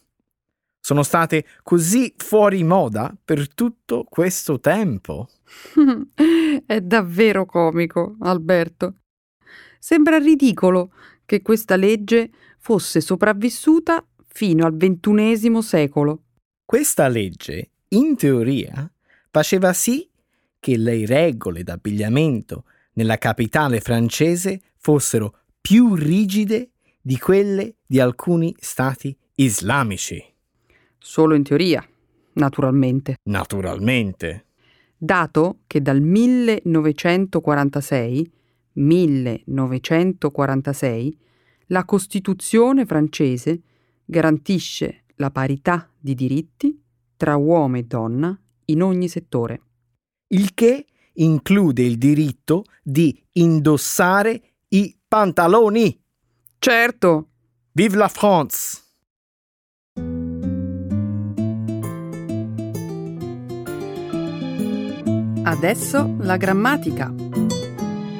Sono 0.80 1.03
state 1.03 1.45
così 1.63 2.13
fuori 2.15 2.63
moda 2.63 3.13
per 3.23 3.53
tutto 3.53 4.06
questo 4.10 4.60
tempo. 4.60 5.27
È 6.65 6.80
davvero 6.80 7.45
comico, 7.45 8.15
Alberto. 8.21 8.95
Sembra 9.80 10.17
ridicolo 10.17 10.91
che 11.25 11.41
questa 11.41 11.75
legge 11.75 12.32
fosse 12.67 12.99
sopravvissuta 12.99 14.06
fino 14.25 14.65
al 14.65 14.75
ventunesimo 14.75 15.62
secolo. 15.62 16.23
Questa 16.65 17.08
legge, 17.08 17.69
in 17.89 18.17
teoria, 18.17 18.91
faceva 19.32 19.71
sì 19.71 20.10
che 20.60 20.75
le 20.75 21.06
regole 21.06 21.63
d'abbigliamento 21.63 22.65
nella 22.95 23.17
capitale 23.17 23.80
francese 23.80 24.60
fossero 24.75 25.43
più 25.62 25.95
rigide 25.95 26.71
di 26.99 27.17
quelle 27.17 27.75
di 27.86 28.01
alcuni 28.01 28.53
stati 28.60 29.17
islamici. 29.36 30.21
Solo 30.97 31.36
in 31.36 31.43
teoria, 31.43 31.88
naturalmente. 32.34 33.15
Naturalmente. 33.23 34.47
Dato 34.97 35.60
che 35.67 35.82
dal 35.82 36.01
1946, 36.01 38.30
1946 38.73 41.17
la 41.67 41.86
Costituzione 41.86 42.86
francese 42.86 43.62
garantisce 44.06 45.06
la 45.15 45.32
parità 45.32 45.89
di 45.97 46.13
diritti 46.13 46.82
tra 47.15 47.36
uomo 47.36 47.77
e 47.77 47.84
donna 47.84 48.39
in 48.65 48.82
ogni 48.82 49.08
settore. 49.08 49.62
Il 50.27 50.53
che 50.53 50.86
include 51.13 51.84
il 51.84 51.97
diritto 51.97 52.63
di 52.84 53.23
indossare 53.34 54.41
i 54.69 54.95
pantaloni. 55.08 55.99
Certo. 56.60 57.30
Vive 57.71 57.95
la 57.95 58.08
France! 58.08 58.84
Adesso 65.43 66.17
la 66.19 66.36
grammatica. 66.36 67.13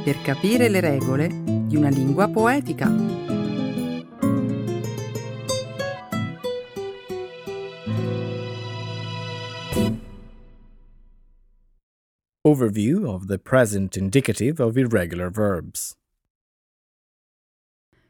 Per 0.04 0.22
capire 0.22 0.70
le 0.70 0.80
regole 0.80 1.28
di 1.44 1.76
una 1.76 1.90
lingua 1.90 2.30
poetica. 2.30 3.27
Overview 12.48 13.06
of 13.06 13.26
the 13.26 13.38
present 13.38 13.98
indicative 13.98 14.64
of 14.64 14.78
irregular 14.78 15.30
verbs. 15.30 15.94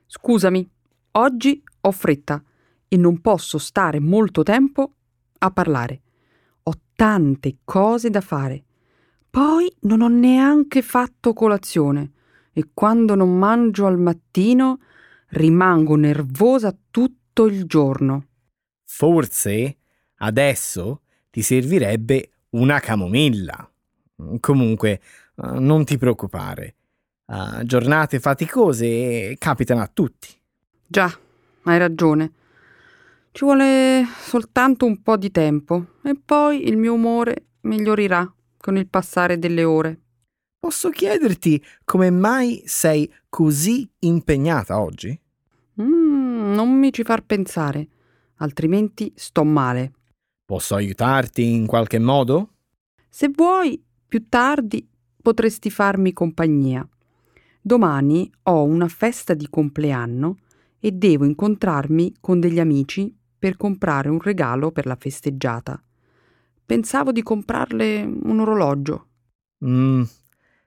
Scusami, 0.06 0.70
oggi 1.14 1.64
ho 1.82 1.92
fretta 1.92 2.44
e 2.88 2.98
non 2.98 3.20
posso 3.20 3.58
stare 3.58 4.00
molto 4.00 4.44
tempo 4.44 4.94
a 5.40 5.50
parlare. 5.50 6.02
Ho 6.62 6.74
tante 6.94 7.58
cose 7.64 8.12
da 8.12 8.22
fare. 8.22 8.64
Poi 9.28 9.76
non 9.82 10.02
ho 10.02 10.08
neanche 10.08 10.84
fatto 10.84 11.34
colazione 11.34 12.12
e 12.54 12.70
quando 12.76 13.16
non 13.16 13.36
mangio 13.36 13.88
al 13.88 13.98
mattino 13.98 14.82
rimango 15.30 15.96
nervosa 15.96 16.78
tutto 16.92 17.48
il 17.48 17.66
giorno. 17.66 18.28
Forse 18.84 19.78
adesso 20.18 21.02
ti 21.32 21.42
servirebbe 21.42 22.30
una 22.50 22.80
camomilla. 22.80 23.72
Comunque, 24.40 24.92
eh, 25.36 25.60
non 25.60 25.86
ti 25.86 25.98
preoccupare. 25.98 26.76
Uh, 27.28 27.64
giornate 27.64 28.20
faticose 28.20 29.36
capitano 29.38 29.82
a 29.82 29.90
tutti. 29.92 30.30
Già, 30.88 31.12
hai 31.64 31.78
ragione. 31.78 32.32
Ci 33.32 33.44
vuole 33.44 34.06
soltanto 34.22 34.86
un 34.86 35.02
po' 35.02 35.18
di 35.18 35.30
tempo 35.30 35.98
e 36.04 36.16
poi 36.16 36.68
il 36.68 36.78
mio 36.78 36.94
umore 36.94 37.48
migliorirà 37.62 38.34
con 38.58 38.78
il 38.78 38.88
passare 38.88 39.38
delle 39.38 39.64
ore. 39.64 40.00
Posso 40.58 40.90
chiederti 40.90 41.64
come 41.84 42.10
mai 42.10 42.64
sei 42.66 43.14
così 43.30 43.88
impegnata 44.00 44.80
oggi? 44.80 45.20
Mm, 45.82 46.54
non 46.54 46.72
mi 46.80 46.92
ci 46.92 47.04
far 47.04 47.24
pensare, 47.24 47.88
altrimenti 48.38 49.14
sto 49.16 49.44
male. 49.44 49.92
Posso 50.46 50.76
aiutarti 50.76 51.44
in 51.44 51.68
qualche 51.68 52.00
modo? 52.00 52.54
Se 53.08 53.30
vuoi, 53.30 53.82
più 54.08 54.28
tardi 54.30 54.88
potresti 55.22 55.70
farmi 55.70 56.14
compagnia. 56.14 56.88
Domani 57.62 58.32
ho 58.44 58.64
una 58.64 58.88
festa 58.88 59.34
di 59.34 59.48
compleanno 59.50 60.38
e 60.80 60.92
devo 60.92 61.26
incontrarmi 61.26 62.16
con 62.22 62.40
degli 62.40 62.60
amici 62.60 63.14
per 63.38 63.58
comprare 63.58 64.10
un 64.10 64.20
regalo 64.22 64.72
per 64.72 64.86
la 64.86 64.96
festeggiata. 64.96 65.82
Pensavo 66.66 67.12
di 67.12 67.22
comprarle 67.22 68.04
un 68.04 68.40
orologio. 68.40 69.08
Mm, 69.66 70.04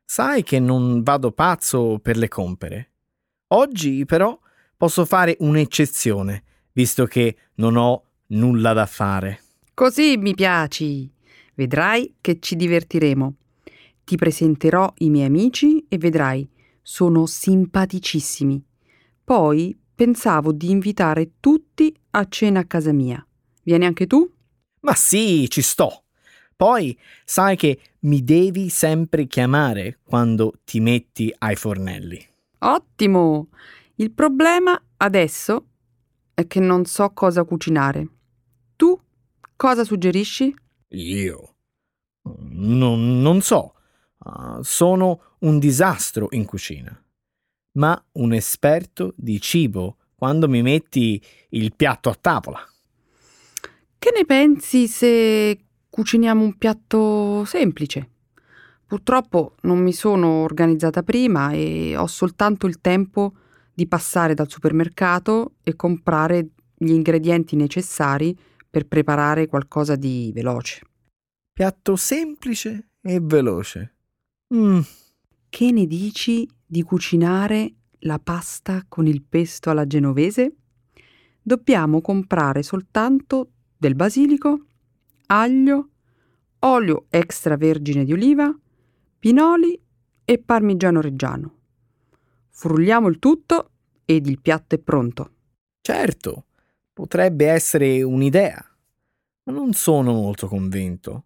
sai 0.04 0.42
che 0.42 0.58
non 0.58 1.02
vado 1.02 1.32
pazzo 1.32 1.98
per 2.02 2.16
le 2.16 2.28
compere. 2.28 2.92
Oggi, 3.48 4.04
però, 4.04 4.38
posso 4.76 5.04
fare 5.04 5.36
un'eccezione, 5.40 6.44
visto 6.72 7.06
che 7.06 7.36
non 7.54 7.76
ho 7.76 8.04
nulla 8.28 8.72
da 8.72 8.86
fare. 8.86 9.42
Così 9.74 10.16
mi 10.16 10.34
piaci. 10.34 11.10
Vedrai 11.60 12.14
che 12.22 12.38
ci 12.40 12.56
divertiremo. 12.56 13.34
Ti 14.02 14.16
presenterò 14.16 14.90
i 15.00 15.10
miei 15.10 15.26
amici 15.26 15.84
e 15.90 15.98
vedrai, 15.98 16.48
sono 16.80 17.26
simpaticissimi. 17.26 18.64
Poi 19.22 19.78
pensavo 19.94 20.52
di 20.52 20.70
invitare 20.70 21.32
tutti 21.38 21.94
a 22.12 22.26
cena 22.30 22.60
a 22.60 22.64
casa 22.64 22.92
mia. 22.92 23.22
Vieni 23.62 23.84
anche 23.84 24.06
tu? 24.06 24.26
Ma 24.80 24.94
sì, 24.94 25.50
ci 25.50 25.60
sto. 25.60 26.04
Poi 26.56 26.98
sai 27.26 27.56
che 27.56 27.78
mi 28.00 28.24
devi 28.24 28.70
sempre 28.70 29.26
chiamare 29.26 29.98
quando 30.02 30.54
ti 30.64 30.80
metti 30.80 31.30
ai 31.40 31.56
fornelli. 31.56 32.26
Ottimo! 32.60 33.48
Il 33.96 34.12
problema 34.12 34.82
adesso 34.96 35.66
è 36.32 36.46
che 36.46 36.60
non 36.60 36.86
so 36.86 37.10
cosa 37.10 37.44
cucinare. 37.44 38.08
Tu 38.76 38.98
cosa 39.56 39.84
suggerisci? 39.84 40.54
Io? 40.90 41.54
Non, 42.22 43.20
non 43.20 43.40
so. 43.40 43.74
Uh, 44.18 44.62
sono 44.62 45.36
un 45.40 45.58
disastro 45.58 46.28
in 46.30 46.44
cucina 46.44 47.02
ma 47.72 48.02
un 48.12 48.32
esperto 48.32 49.12
di 49.16 49.40
cibo 49.40 49.96
quando 50.14 50.48
mi 50.48 50.62
metti 50.62 51.22
il 51.50 51.74
piatto 51.74 52.10
a 52.10 52.18
tavola. 52.18 52.58
Che 53.98 54.12
ne 54.14 54.24
pensi 54.24 54.88
se 54.88 55.58
cuciniamo 55.88 56.42
un 56.42 56.56
piatto 56.56 57.44
semplice? 57.44 58.08
Purtroppo 58.86 59.54
non 59.62 59.78
mi 59.78 59.92
sono 59.92 60.42
organizzata 60.42 61.02
prima 61.02 61.52
e 61.52 61.96
ho 61.96 62.06
soltanto 62.06 62.66
il 62.66 62.80
tempo 62.80 63.34
di 63.72 63.86
passare 63.86 64.34
dal 64.34 64.50
supermercato 64.50 65.54
e 65.62 65.76
comprare 65.76 66.48
gli 66.74 66.90
ingredienti 66.90 67.56
necessari 67.56 68.36
per 68.70 68.86
preparare 68.86 69.48
qualcosa 69.48 69.96
di 69.96 70.30
veloce. 70.32 70.86
Piatto 71.52 71.96
semplice 71.96 72.90
e 73.02 73.18
veloce. 73.20 73.96
Mm. 74.54 74.80
Che 75.48 75.72
ne 75.72 75.86
dici 75.86 76.48
di 76.64 76.82
cucinare 76.82 77.74
la 78.00 78.18
pasta 78.18 78.84
con 78.88 79.06
il 79.06 79.22
pesto 79.22 79.70
alla 79.70 79.86
genovese, 79.86 80.54
dobbiamo 81.42 82.00
comprare 82.00 82.62
soltanto 82.62 83.50
del 83.76 83.94
basilico, 83.94 84.66
aglio, 85.26 85.88
olio 86.60 87.06
extravergine 87.10 88.04
di 88.04 88.12
oliva, 88.12 88.56
pinoli 89.18 89.78
e 90.24 90.38
parmigiano 90.38 91.00
reggiano. 91.00 91.56
Frulliamo 92.50 93.08
il 93.08 93.18
tutto 93.18 93.70
ed 94.04 94.26
il 94.26 94.40
piatto 94.40 94.74
è 94.74 94.78
pronto. 94.78 95.32
Certo, 95.80 96.44
potrebbe 97.00 97.46
essere 97.46 98.02
un'idea, 98.02 98.64
ma 99.44 99.52
non 99.52 99.72
sono 99.72 100.12
molto 100.12 100.46
convinto. 100.46 101.24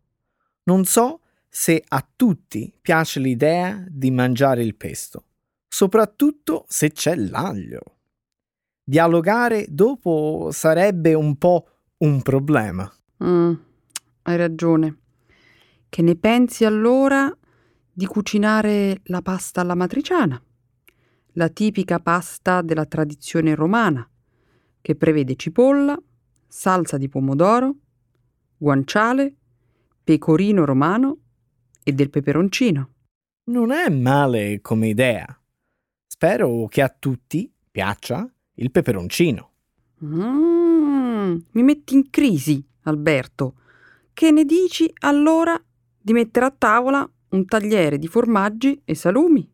Non 0.64 0.84
so 0.84 1.20
se 1.48 1.82
a 1.86 2.06
tutti 2.16 2.72
piace 2.80 3.20
l'idea 3.20 3.84
di 3.88 4.10
mangiare 4.10 4.62
il 4.62 4.74
pesto 4.74 5.24
soprattutto 5.74 6.66
se 6.68 6.92
c'è 6.92 7.16
l'aglio. 7.16 7.80
Dialogare 8.84 9.66
dopo 9.68 10.50
sarebbe 10.52 11.14
un 11.14 11.36
po' 11.36 11.66
un 11.98 12.22
problema. 12.22 12.88
Mm, 13.24 13.54
hai 14.22 14.36
ragione. 14.36 14.98
Che 15.88 16.00
ne 16.00 16.14
pensi 16.14 16.64
allora 16.64 17.36
di 17.90 18.06
cucinare 18.06 19.00
la 19.06 19.20
pasta 19.20 19.62
alla 19.62 19.74
matriciana? 19.74 20.40
La 21.32 21.48
tipica 21.48 21.98
pasta 21.98 22.62
della 22.62 22.86
tradizione 22.86 23.56
romana, 23.56 24.08
che 24.84 24.96
prevede 24.96 25.34
cipolla, 25.34 25.98
salsa 26.46 26.98
di 26.98 27.08
pomodoro, 27.08 27.74
guanciale, 28.58 29.34
pecorino 30.04 30.66
romano 30.66 31.16
e 31.82 31.92
del 31.92 32.10
peperoncino. 32.10 32.90
Non 33.44 33.72
è 33.72 33.88
male 33.88 34.60
come 34.60 34.88
idea. 34.88 35.26
Spero 36.06 36.66
che 36.66 36.82
a 36.82 36.90
tutti 36.90 37.50
piaccia 37.70 38.30
il 38.56 38.70
peperoncino. 38.70 39.52
Mm, 40.04 41.36
mi 41.52 41.62
metti 41.62 41.94
in 41.94 42.10
crisi, 42.10 42.62
Alberto. 42.82 43.54
Che 44.12 44.30
ne 44.30 44.44
dici 44.44 44.92
allora 44.98 45.58
di 45.98 46.12
mettere 46.12 46.44
a 46.44 46.54
tavola 46.56 47.10
un 47.30 47.46
tagliere 47.46 47.96
di 47.96 48.06
formaggi 48.06 48.82
e 48.84 48.94
salumi? 48.94 49.50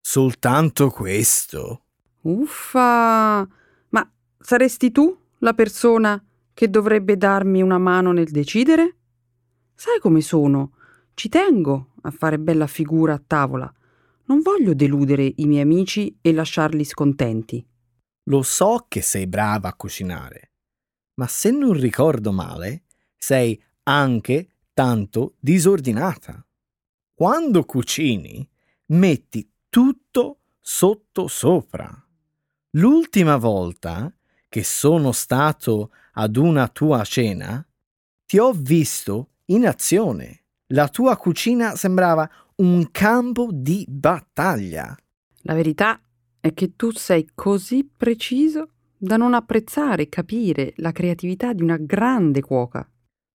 Soltanto 0.00 0.90
questo? 0.90 1.84
Uffa! 2.22 3.48
Saresti 4.48 4.92
tu 4.92 5.12
la 5.38 5.54
persona 5.54 6.24
che 6.54 6.70
dovrebbe 6.70 7.16
darmi 7.16 7.62
una 7.62 7.78
mano 7.78 8.12
nel 8.12 8.30
decidere? 8.30 8.96
Sai 9.74 9.98
come 9.98 10.20
sono? 10.20 10.76
Ci 11.14 11.28
tengo 11.28 11.94
a 12.02 12.12
fare 12.12 12.38
bella 12.38 12.68
figura 12.68 13.14
a 13.14 13.22
tavola 13.26 13.74
non 14.26 14.42
voglio 14.42 14.72
deludere 14.72 15.32
i 15.34 15.46
miei 15.46 15.62
amici 15.62 16.16
e 16.20 16.32
lasciarli 16.32 16.84
scontenti. 16.84 17.66
Lo 18.28 18.42
so 18.42 18.86
che 18.86 19.02
sei 19.02 19.26
brava 19.26 19.70
a 19.70 19.74
cucinare, 19.74 20.52
ma 21.14 21.26
se 21.26 21.50
non 21.50 21.72
ricordo 21.72 22.30
male, 22.30 22.84
sei 23.16 23.60
anche 23.82 24.48
tanto 24.72 25.34
disordinata. 25.40 26.46
Quando 27.12 27.64
cucini, 27.64 28.48
metti 28.86 29.50
tutto 29.68 30.38
sotto 30.60 31.26
sopra. 31.26 31.90
L'ultima 32.76 33.38
volta 33.38 34.08
che 34.48 34.64
sono 34.64 35.12
stato 35.12 35.92
ad 36.12 36.36
una 36.36 36.68
tua 36.68 37.04
cena, 37.04 37.66
ti 38.24 38.38
ho 38.38 38.52
visto 38.52 39.30
in 39.46 39.66
azione. 39.66 40.44
La 40.68 40.88
tua 40.88 41.16
cucina 41.16 41.76
sembrava 41.76 42.28
un 42.56 42.90
campo 42.90 43.48
di 43.52 43.84
battaglia. 43.88 44.96
La 45.42 45.54
verità 45.54 46.00
è 46.40 46.54
che 46.54 46.74
tu 46.74 46.90
sei 46.90 47.30
così 47.34 47.84
preciso 47.84 48.70
da 48.96 49.16
non 49.16 49.34
apprezzare 49.34 50.04
e 50.04 50.08
capire 50.08 50.72
la 50.76 50.92
creatività 50.92 51.52
di 51.52 51.62
una 51.62 51.76
grande 51.76 52.40
cuoca. 52.40 52.88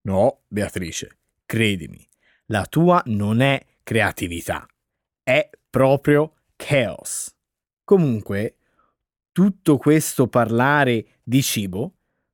No, 0.04 0.42
Beatrice, 0.48 1.20
credimi, 1.46 2.06
la 2.48 2.66
tua 2.66 3.02
non 3.06 3.42
è 3.42 3.64
creatività, 3.84 4.66
è 5.24 5.50
proprio 5.70 6.34
chaos. 6.56 7.34
Comunque, 7.84 8.58
tutto 9.32 9.78
questo 9.78 10.28
parlare 10.28 11.20
di 11.24 11.42
cibo 11.42 11.94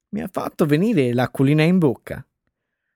mi 0.09 0.21
ha 0.21 0.29
fatto 0.31 0.65
venire 0.65 1.13
l'acquolina 1.13 1.63
in 1.63 1.77
bocca. 1.77 2.25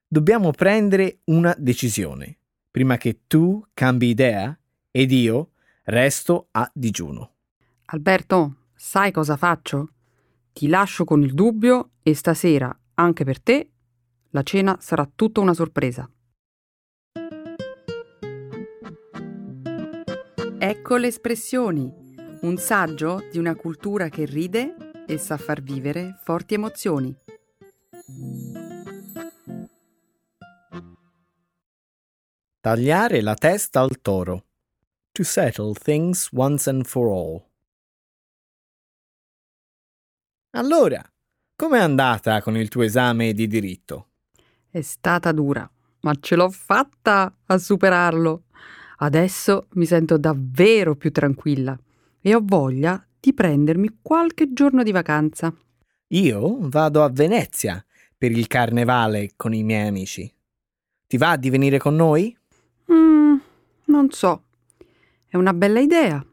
Dobbiamo 0.06 0.50
prendere 0.50 1.20
una 1.24 1.54
decisione 1.56 2.38
prima 2.70 2.96
che 2.96 3.20
tu 3.26 3.64
cambi 3.74 4.08
idea 4.08 4.58
ed 4.90 5.12
io 5.12 5.50
resto 5.84 6.48
a 6.52 6.68
digiuno. 6.72 7.34
Alberto, 7.86 8.68
sai 8.74 9.12
cosa 9.12 9.36
faccio? 9.36 9.90
Ti 10.52 10.68
lascio 10.68 11.04
con 11.04 11.22
il 11.22 11.34
dubbio 11.34 11.90
e 12.02 12.14
stasera, 12.14 12.76
anche 12.94 13.24
per 13.24 13.40
te, 13.40 13.70
la 14.30 14.42
cena 14.42 14.76
sarà 14.80 15.08
tutta 15.14 15.40
una 15.40 15.54
sorpresa. 15.54 16.10
Ecco 20.58 20.96
le 20.96 21.06
espressioni, 21.08 22.01
un 22.42 22.56
saggio 22.56 23.28
di 23.30 23.38
una 23.38 23.54
cultura 23.54 24.08
che 24.08 24.24
ride 24.24 25.04
e 25.06 25.16
sa 25.16 25.36
far 25.36 25.62
vivere 25.62 26.18
forti 26.22 26.54
emozioni. 26.54 27.14
Tagliare 32.60 33.20
la 33.20 33.34
testa 33.34 33.80
al 33.80 34.00
toro. 34.00 34.46
To 35.12 35.22
settle 35.22 35.72
things 35.74 36.30
once 36.32 36.68
and 36.68 36.84
for 36.84 37.08
all. 37.08 37.44
Allora, 40.54 41.02
com'è 41.54 41.78
andata 41.78 42.42
con 42.42 42.56
il 42.56 42.68
tuo 42.68 42.82
esame 42.82 43.32
di 43.34 43.46
diritto? 43.46 44.08
È 44.68 44.80
stata 44.80 45.30
dura, 45.32 45.70
ma 46.00 46.14
ce 46.18 46.34
l'ho 46.34 46.50
fatta 46.50 47.36
a 47.46 47.58
superarlo. 47.58 48.44
Adesso 48.96 49.68
mi 49.72 49.86
sento 49.86 50.16
davvero 50.16 50.96
più 50.96 51.12
tranquilla 51.12 51.78
e 52.22 52.34
ho 52.34 52.40
voglia 52.42 53.04
di 53.20 53.34
prendermi 53.34 53.98
qualche 54.00 54.52
giorno 54.52 54.82
di 54.82 54.92
vacanza. 54.92 55.54
Io 56.08 56.58
vado 56.60 57.02
a 57.02 57.10
Venezia 57.10 57.84
per 58.16 58.30
il 58.30 58.46
carnevale 58.46 59.32
con 59.36 59.52
i 59.52 59.62
miei 59.62 59.88
amici. 59.88 60.32
Ti 61.06 61.16
va 61.18 61.36
di 61.36 61.50
venire 61.50 61.78
con 61.78 61.96
noi? 61.96 62.34
Mm, 62.90 63.36
non 63.86 64.10
so. 64.10 64.44
È 65.26 65.36
una 65.36 65.52
bella 65.52 65.80
idea, 65.80 66.24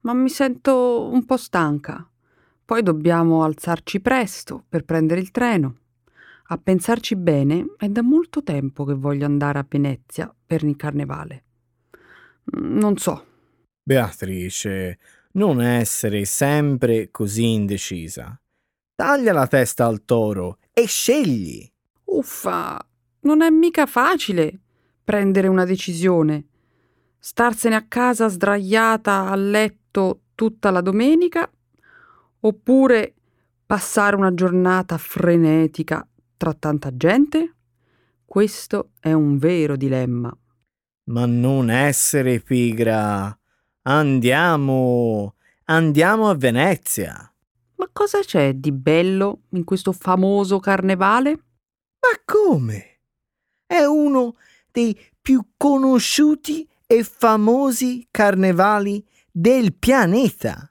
ma 0.00 0.12
mi 0.12 0.28
sento 0.28 1.08
un 1.10 1.24
po' 1.24 1.36
stanca. 1.36 2.08
Poi 2.64 2.82
dobbiamo 2.82 3.44
alzarci 3.44 4.00
presto 4.00 4.64
per 4.68 4.84
prendere 4.84 5.20
il 5.20 5.30
treno. 5.30 5.76
A 6.48 6.58
pensarci 6.58 7.16
bene, 7.16 7.74
è 7.76 7.88
da 7.88 8.02
molto 8.02 8.42
tempo 8.42 8.84
che 8.84 8.94
voglio 8.94 9.24
andare 9.24 9.58
a 9.58 9.66
Venezia 9.68 10.32
per 10.46 10.62
il 10.62 10.76
carnevale. 10.76 11.44
Mm, 12.56 12.78
non 12.78 12.96
so. 12.96 13.24
Beatrice, 13.88 14.98
non 15.34 15.62
essere 15.62 16.24
sempre 16.24 17.12
così 17.12 17.52
indecisa. 17.52 18.36
Taglia 18.96 19.32
la 19.32 19.46
testa 19.46 19.86
al 19.86 20.04
toro 20.04 20.58
e 20.72 20.86
scegli. 20.86 21.70
Uffa, 22.06 22.84
non 23.20 23.42
è 23.42 23.50
mica 23.50 23.86
facile 23.86 24.58
prendere 25.04 25.46
una 25.46 25.64
decisione. 25.64 26.46
Starsene 27.16 27.76
a 27.76 27.86
casa 27.86 28.26
sdraiata 28.26 29.28
a 29.28 29.36
letto 29.36 30.22
tutta 30.34 30.72
la 30.72 30.80
domenica 30.80 31.48
oppure 32.40 33.14
passare 33.64 34.16
una 34.16 34.34
giornata 34.34 34.98
frenetica 34.98 36.04
tra 36.36 36.52
tanta 36.54 36.96
gente? 36.96 37.54
Questo 38.24 38.90
è 38.98 39.12
un 39.12 39.38
vero 39.38 39.76
dilemma. 39.76 40.36
Ma 41.04 41.24
non 41.24 41.70
essere 41.70 42.40
pigra. 42.40 43.38
Andiamo. 43.88 45.36
Andiamo 45.66 46.28
a 46.28 46.34
Venezia. 46.34 47.32
Ma 47.76 47.88
cosa 47.92 48.18
c'è 48.18 48.54
di 48.54 48.72
bello 48.72 49.42
in 49.50 49.62
questo 49.62 49.92
famoso 49.92 50.58
carnevale? 50.58 51.30
Ma 51.30 52.20
come? 52.24 53.00
È 53.64 53.84
uno 53.84 54.36
dei 54.72 54.98
più 55.20 55.50
conosciuti 55.56 56.68
e 56.84 57.04
famosi 57.04 58.08
carnevali 58.10 59.06
del 59.30 59.72
pianeta. 59.74 60.68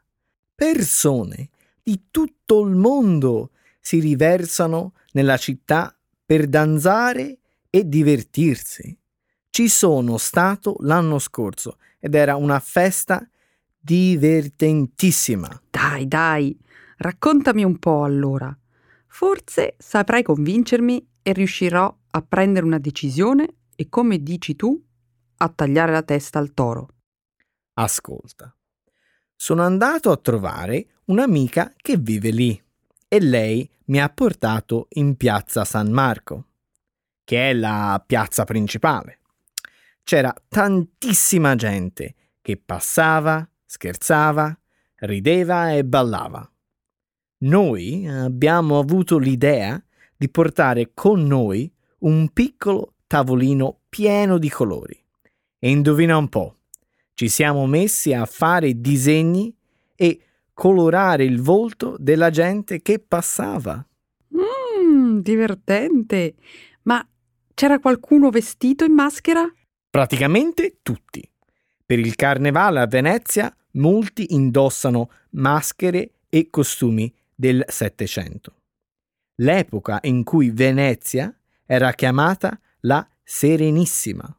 Persone 0.54 1.52
di 1.82 2.08
tutto 2.12 2.66
il 2.66 2.76
mondo 2.76 3.52
si 3.80 4.00
riversano 4.02 4.94
nella 5.14 5.38
città 5.38 5.98
per 6.26 6.48
danzare 6.48 7.38
e 7.70 7.88
divertirsi. 7.88 8.98
Ci 9.50 9.70
sono 9.70 10.18
stato 10.18 10.76
l'anno 10.80 11.18
scorso 11.18 11.78
ed 12.06 12.14
era 12.14 12.36
una 12.36 12.60
festa 12.60 13.28
divertentissima. 13.80 15.60
Dai, 15.72 16.08
dai, 16.08 16.56
raccontami 16.98 17.64
un 17.64 17.80
po' 17.80 18.04
allora. 18.04 18.56
Forse 19.08 19.74
saprai 19.80 20.22
convincermi 20.22 21.04
e 21.24 21.34
riuscirò 21.34 21.98
a 22.12 22.22
prendere 22.22 22.64
una 22.64 22.78
decisione 22.78 23.56
e 23.76 23.90
come 23.90 24.22
dici 24.22 24.56
tu, 24.56 24.80
a 25.38 25.50
tagliare 25.50 25.94
la 25.94 26.04
testa 26.04 26.38
al 26.38 26.54
toro. 26.54 26.90
Ascolta. 27.74 28.56
Sono 29.36 29.64
andato 29.64 30.12
a 30.12 30.18
trovare 30.18 30.88
un'amica 31.06 31.74
che 31.76 31.98
vive 31.98 32.30
lì 32.30 32.64
e 33.08 33.20
lei 33.20 33.68
mi 33.86 34.00
ha 34.00 34.10
portato 34.10 34.86
in 34.90 35.16
piazza 35.18 35.66
San 35.66 35.90
Marco, 35.92 36.50
che 37.24 37.50
è 37.50 37.54
la 37.54 38.02
piazza 38.06 38.44
principale. 38.44 39.22
C'era 40.06 40.32
tantissima 40.48 41.56
gente 41.56 42.14
che 42.40 42.62
passava, 42.64 43.50
scherzava, 43.66 44.56
rideva 44.98 45.74
e 45.74 45.84
ballava. 45.84 46.48
Noi 47.40 48.08
abbiamo 48.08 48.78
avuto 48.78 49.18
l'idea 49.18 49.84
di 50.16 50.30
portare 50.30 50.92
con 50.94 51.24
noi 51.24 51.74
un 52.02 52.30
piccolo 52.32 52.94
tavolino 53.08 53.80
pieno 53.90 54.38
di 54.38 54.48
colori. 54.48 54.96
E 55.58 55.72
indovina 55.72 56.18
un 56.18 56.30
po', 56.30 56.58
ci 57.16 57.28
siamo 57.28 57.66
messi 57.66 58.14
a 58.14 58.26
fare 58.26 58.80
disegni 58.80 59.52
e 59.96 60.20
colorare 60.54 61.24
il 61.24 61.42
volto 61.42 61.96
della 61.98 62.30
gente 62.30 62.84
che 62.84 63.00
passava. 63.00 63.84
Mmm, 64.36 65.22
divertente. 65.22 66.36
Ma 66.84 67.04
c'era 67.56 67.80
qualcuno 67.80 68.30
vestito 68.30 68.86
in 68.86 68.94
maschera? 68.94 69.52
Praticamente 69.96 70.80
tutti. 70.84 71.26
Per 71.86 71.98
il 71.98 72.16
carnevale 72.16 72.82
a 72.82 72.86
Venezia 72.86 73.56
molti 73.76 74.34
indossano 74.34 75.10
maschere 75.30 76.16
e 76.28 76.50
costumi 76.50 77.16
del 77.34 77.64
Settecento. 77.66 78.56
L'epoca 79.36 80.00
in 80.02 80.26
cui 80.26 80.50
Venezia 80.50 81.34
era 81.66 81.94
chiamata 81.94 82.60
la 82.82 83.08
Serenissima 83.24 84.38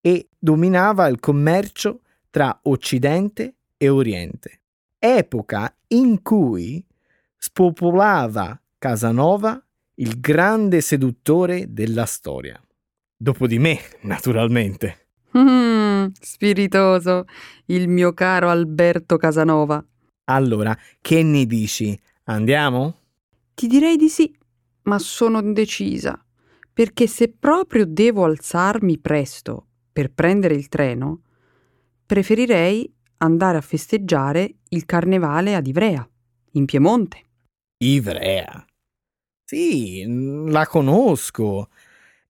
e 0.00 0.28
dominava 0.38 1.08
il 1.08 1.18
commercio 1.18 2.02
tra 2.30 2.56
Occidente 2.62 3.56
e 3.76 3.88
Oriente. 3.88 4.60
Epoca 4.96 5.74
in 5.88 6.22
cui 6.22 6.86
spopolava 7.36 8.62
Casanova 8.78 9.60
il 9.94 10.20
grande 10.20 10.80
seduttore 10.80 11.72
della 11.72 12.06
storia. 12.06 12.64
Dopo 13.16 13.46
di 13.46 13.58
me, 13.58 13.78
naturalmente. 14.02 15.08
Mm, 15.36 16.06
spiritoso, 16.20 17.24
il 17.66 17.88
mio 17.88 18.12
caro 18.12 18.48
Alberto 18.50 19.16
Casanova. 19.16 19.84
Allora, 20.24 20.76
che 21.00 21.22
ne 21.22 21.46
dici? 21.46 21.98
Andiamo? 22.24 23.00
Ti 23.54 23.66
direi 23.66 23.96
di 23.96 24.08
sì, 24.08 24.34
ma 24.82 24.98
sono 24.98 25.40
indecisa, 25.40 26.22
perché 26.72 27.06
se 27.06 27.30
proprio 27.30 27.86
devo 27.86 28.24
alzarmi 28.24 28.98
presto 28.98 29.66
per 29.92 30.12
prendere 30.12 30.54
il 30.54 30.68
treno, 30.68 31.22
preferirei 32.04 32.92
andare 33.18 33.58
a 33.58 33.62
festeggiare 33.62 34.56
il 34.70 34.84
carnevale 34.84 35.54
ad 35.54 35.66
Ivrea, 35.66 36.08
in 36.52 36.64
Piemonte. 36.64 37.22
Ivrea? 37.78 38.64
Sì, 39.44 40.04
la 40.48 40.66
conosco. 40.66 41.68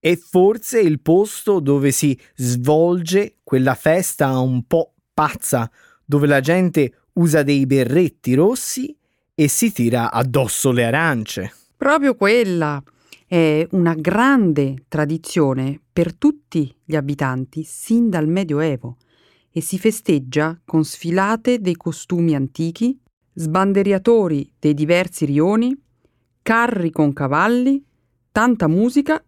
È 0.04 0.16
forse 0.16 0.80
il 0.80 1.00
posto 1.00 1.60
dove 1.60 1.90
si 1.90 2.14
svolge 2.34 3.38
quella 3.42 3.74
festa 3.74 4.38
un 4.38 4.66
po' 4.66 4.92
pazza, 5.14 5.70
dove 6.04 6.26
la 6.26 6.40
gente 6.40 6.92
usa 7.14 7.42
dei 7.42 7.64
berretti 7.64 8.34
rossi 8.34 8.94
e 9.34 9.48
si 9.48 9.72
tira 9.72 10.12
addosso 10.12 10.72
le 10.72 10.84
arance. 10.84 11.54
Proprio 11.74 12.16
quella 12.16 12.82
è 13.26 13.66
una 13.70 13.94
grande 13.94 14.84
tradizione 14.88 15.80
per 15.90 16.14
tutti 16.14 16.70
gli 16.84 16.96
abitanti 16.96 17.62
sin 17.62 18.10
dal 18.10 18.28
Medioevo 18.28 18.98
e 19.50 19.62
si 19.62 19.78
festeggia 19.78 20.60
con 20.66 20.84
sfilate 20.84 21.62
dei 21.62 21.76
costumi 21.76 22.34
antichi, 22.34 23.00
sbanderiatori 23.32 24.52
dei 24.58 24.74
diversi 24.74 25.24
rioni, 25.24 25.74
carri 26.42 26.90
con 26.90 27.14
cavalli, 27.14 27.82
tanta 28.30 28.68
musica 28.68 29.24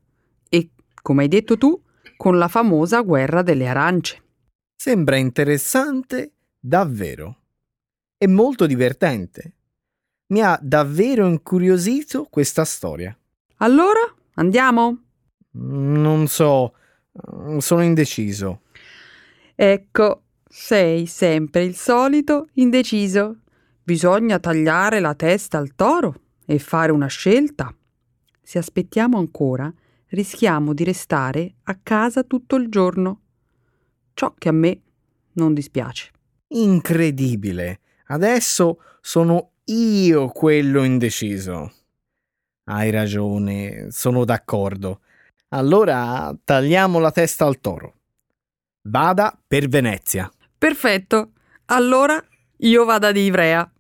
come 1.07 1.23
hai 1.23 1.29
detto 1.29 1.57
tu, 1.57 1.81
con 2.17 2.37
la 2.37 2.49
famosa 2.49 3.01
guerra 3.03 3.43
delle 3.43 3.69
arance. 3.69 4.21
Sembra 4.75 5.15
interessante 5.15 6.33
davvero. 6.59 7.43
E 8.19 8.27
molto 8.27 8.67
divertente. 8.67 9.55
Mi 10.33 10.41
ha 10.41 10.59
davvero 10.61 11.29
incuriosito 11.29 12.27
questa 12.29 12.65
storia. 12.65 13.17
Allora, 13.59 14.01
andiamo? 14.35 15.05
Non 15.53 16.27
so, 16.27 16.75
sono 17.59 17.83
indeciso. 17.85 18.63
Ecco, 19.55 20.23
sei 20.45 21.07
sempre 21.07 21.63
il 21.63 21.77
solito 21.77 22.49
indeciso. 22.55 23.43
Bisogna 23.81 24.41
tagliare 24.41 24.99
la 24.99 25.15
testa 25.15 25.59
al 25.59 25.77
toro 25.77 26.23
e 26.45 26.59
fare 26.59 26.91
una 26.91 27.07
scelta. 27.07 27.73
Se 28.43 28.59
aspettiamo 28.59 29.19
ancora, 29.19 29.73
rischiamo 30.09 30.73
di 30.73 30.85
restare 30.85 31.55
a 31.65 31.79
casa 31.83 32.23
tutto 32.23 32.57
il 32.57 32.69
giorno. 32.69 33.21
Ciò 34.15 34.35
che 34.37 34.49
a 34.49 34.53
me 34.53 34.81
non 35.33 35.55
dispiace. 35.55 36.11
Incredibile. 36.49 37.81
Adesso 38.07 38.81
sono 39.01 39.53
io 39.65 40.29
quello 40.29 40.85
indeciso. 40.85 41.73
Hai 42.65 42.91
ragione, 42.91 43.91
sono 43.91 44.25
d'accordo. 44.25 45.01
Allora 45.49 46.37
tagliamo 46.43 46.99
la 46.99 47.11
testa 47.11 47.45
al 47.45 47.61
toro. 47.61 47.95
Vada 48.89 49.39
per 49.47 49.69
Venezia. 49.69 50.31
Perfetto. 50.57 51.33
Allora 51.67 52.23
io 52.59 52.85
vado 52.85 53.07
ad 53.07 53.17
Ivrea. 53.17 53.71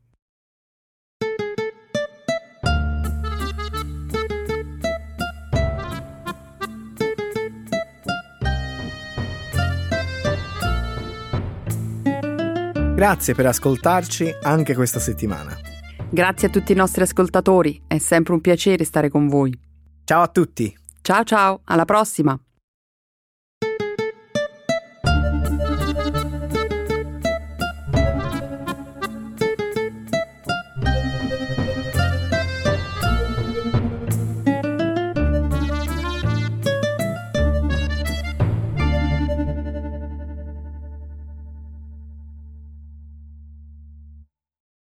Grazie 12.96 13.34
per 13.34 13.44
ascoltarci 13.44 14.36
anche 14.40 14.74
questa 14.74 14.98
settimana. 14.98 15.54
Grazie 16.08 16.48
a 16.48 16.50
tutti 16.50 16.72
i 16.72 16.74
nostri 16.74 17.02
ascoltatori, 17.02 17.82
è 17.86 17.98
sempre 17.98 18.32
un 18.32 18.40
piacere 18.40 18.84
stare 18.84 19.10
con 19.10 19.28
voi. 19.28 19.52
Ciao 20.04 20.22
a 20.22 20.28
tutti. 20.28 20.74
Ciao 21.02 21.22
ciao, 21.22 21.60
alla 21.64 21.84
prossima! 21.84 22.40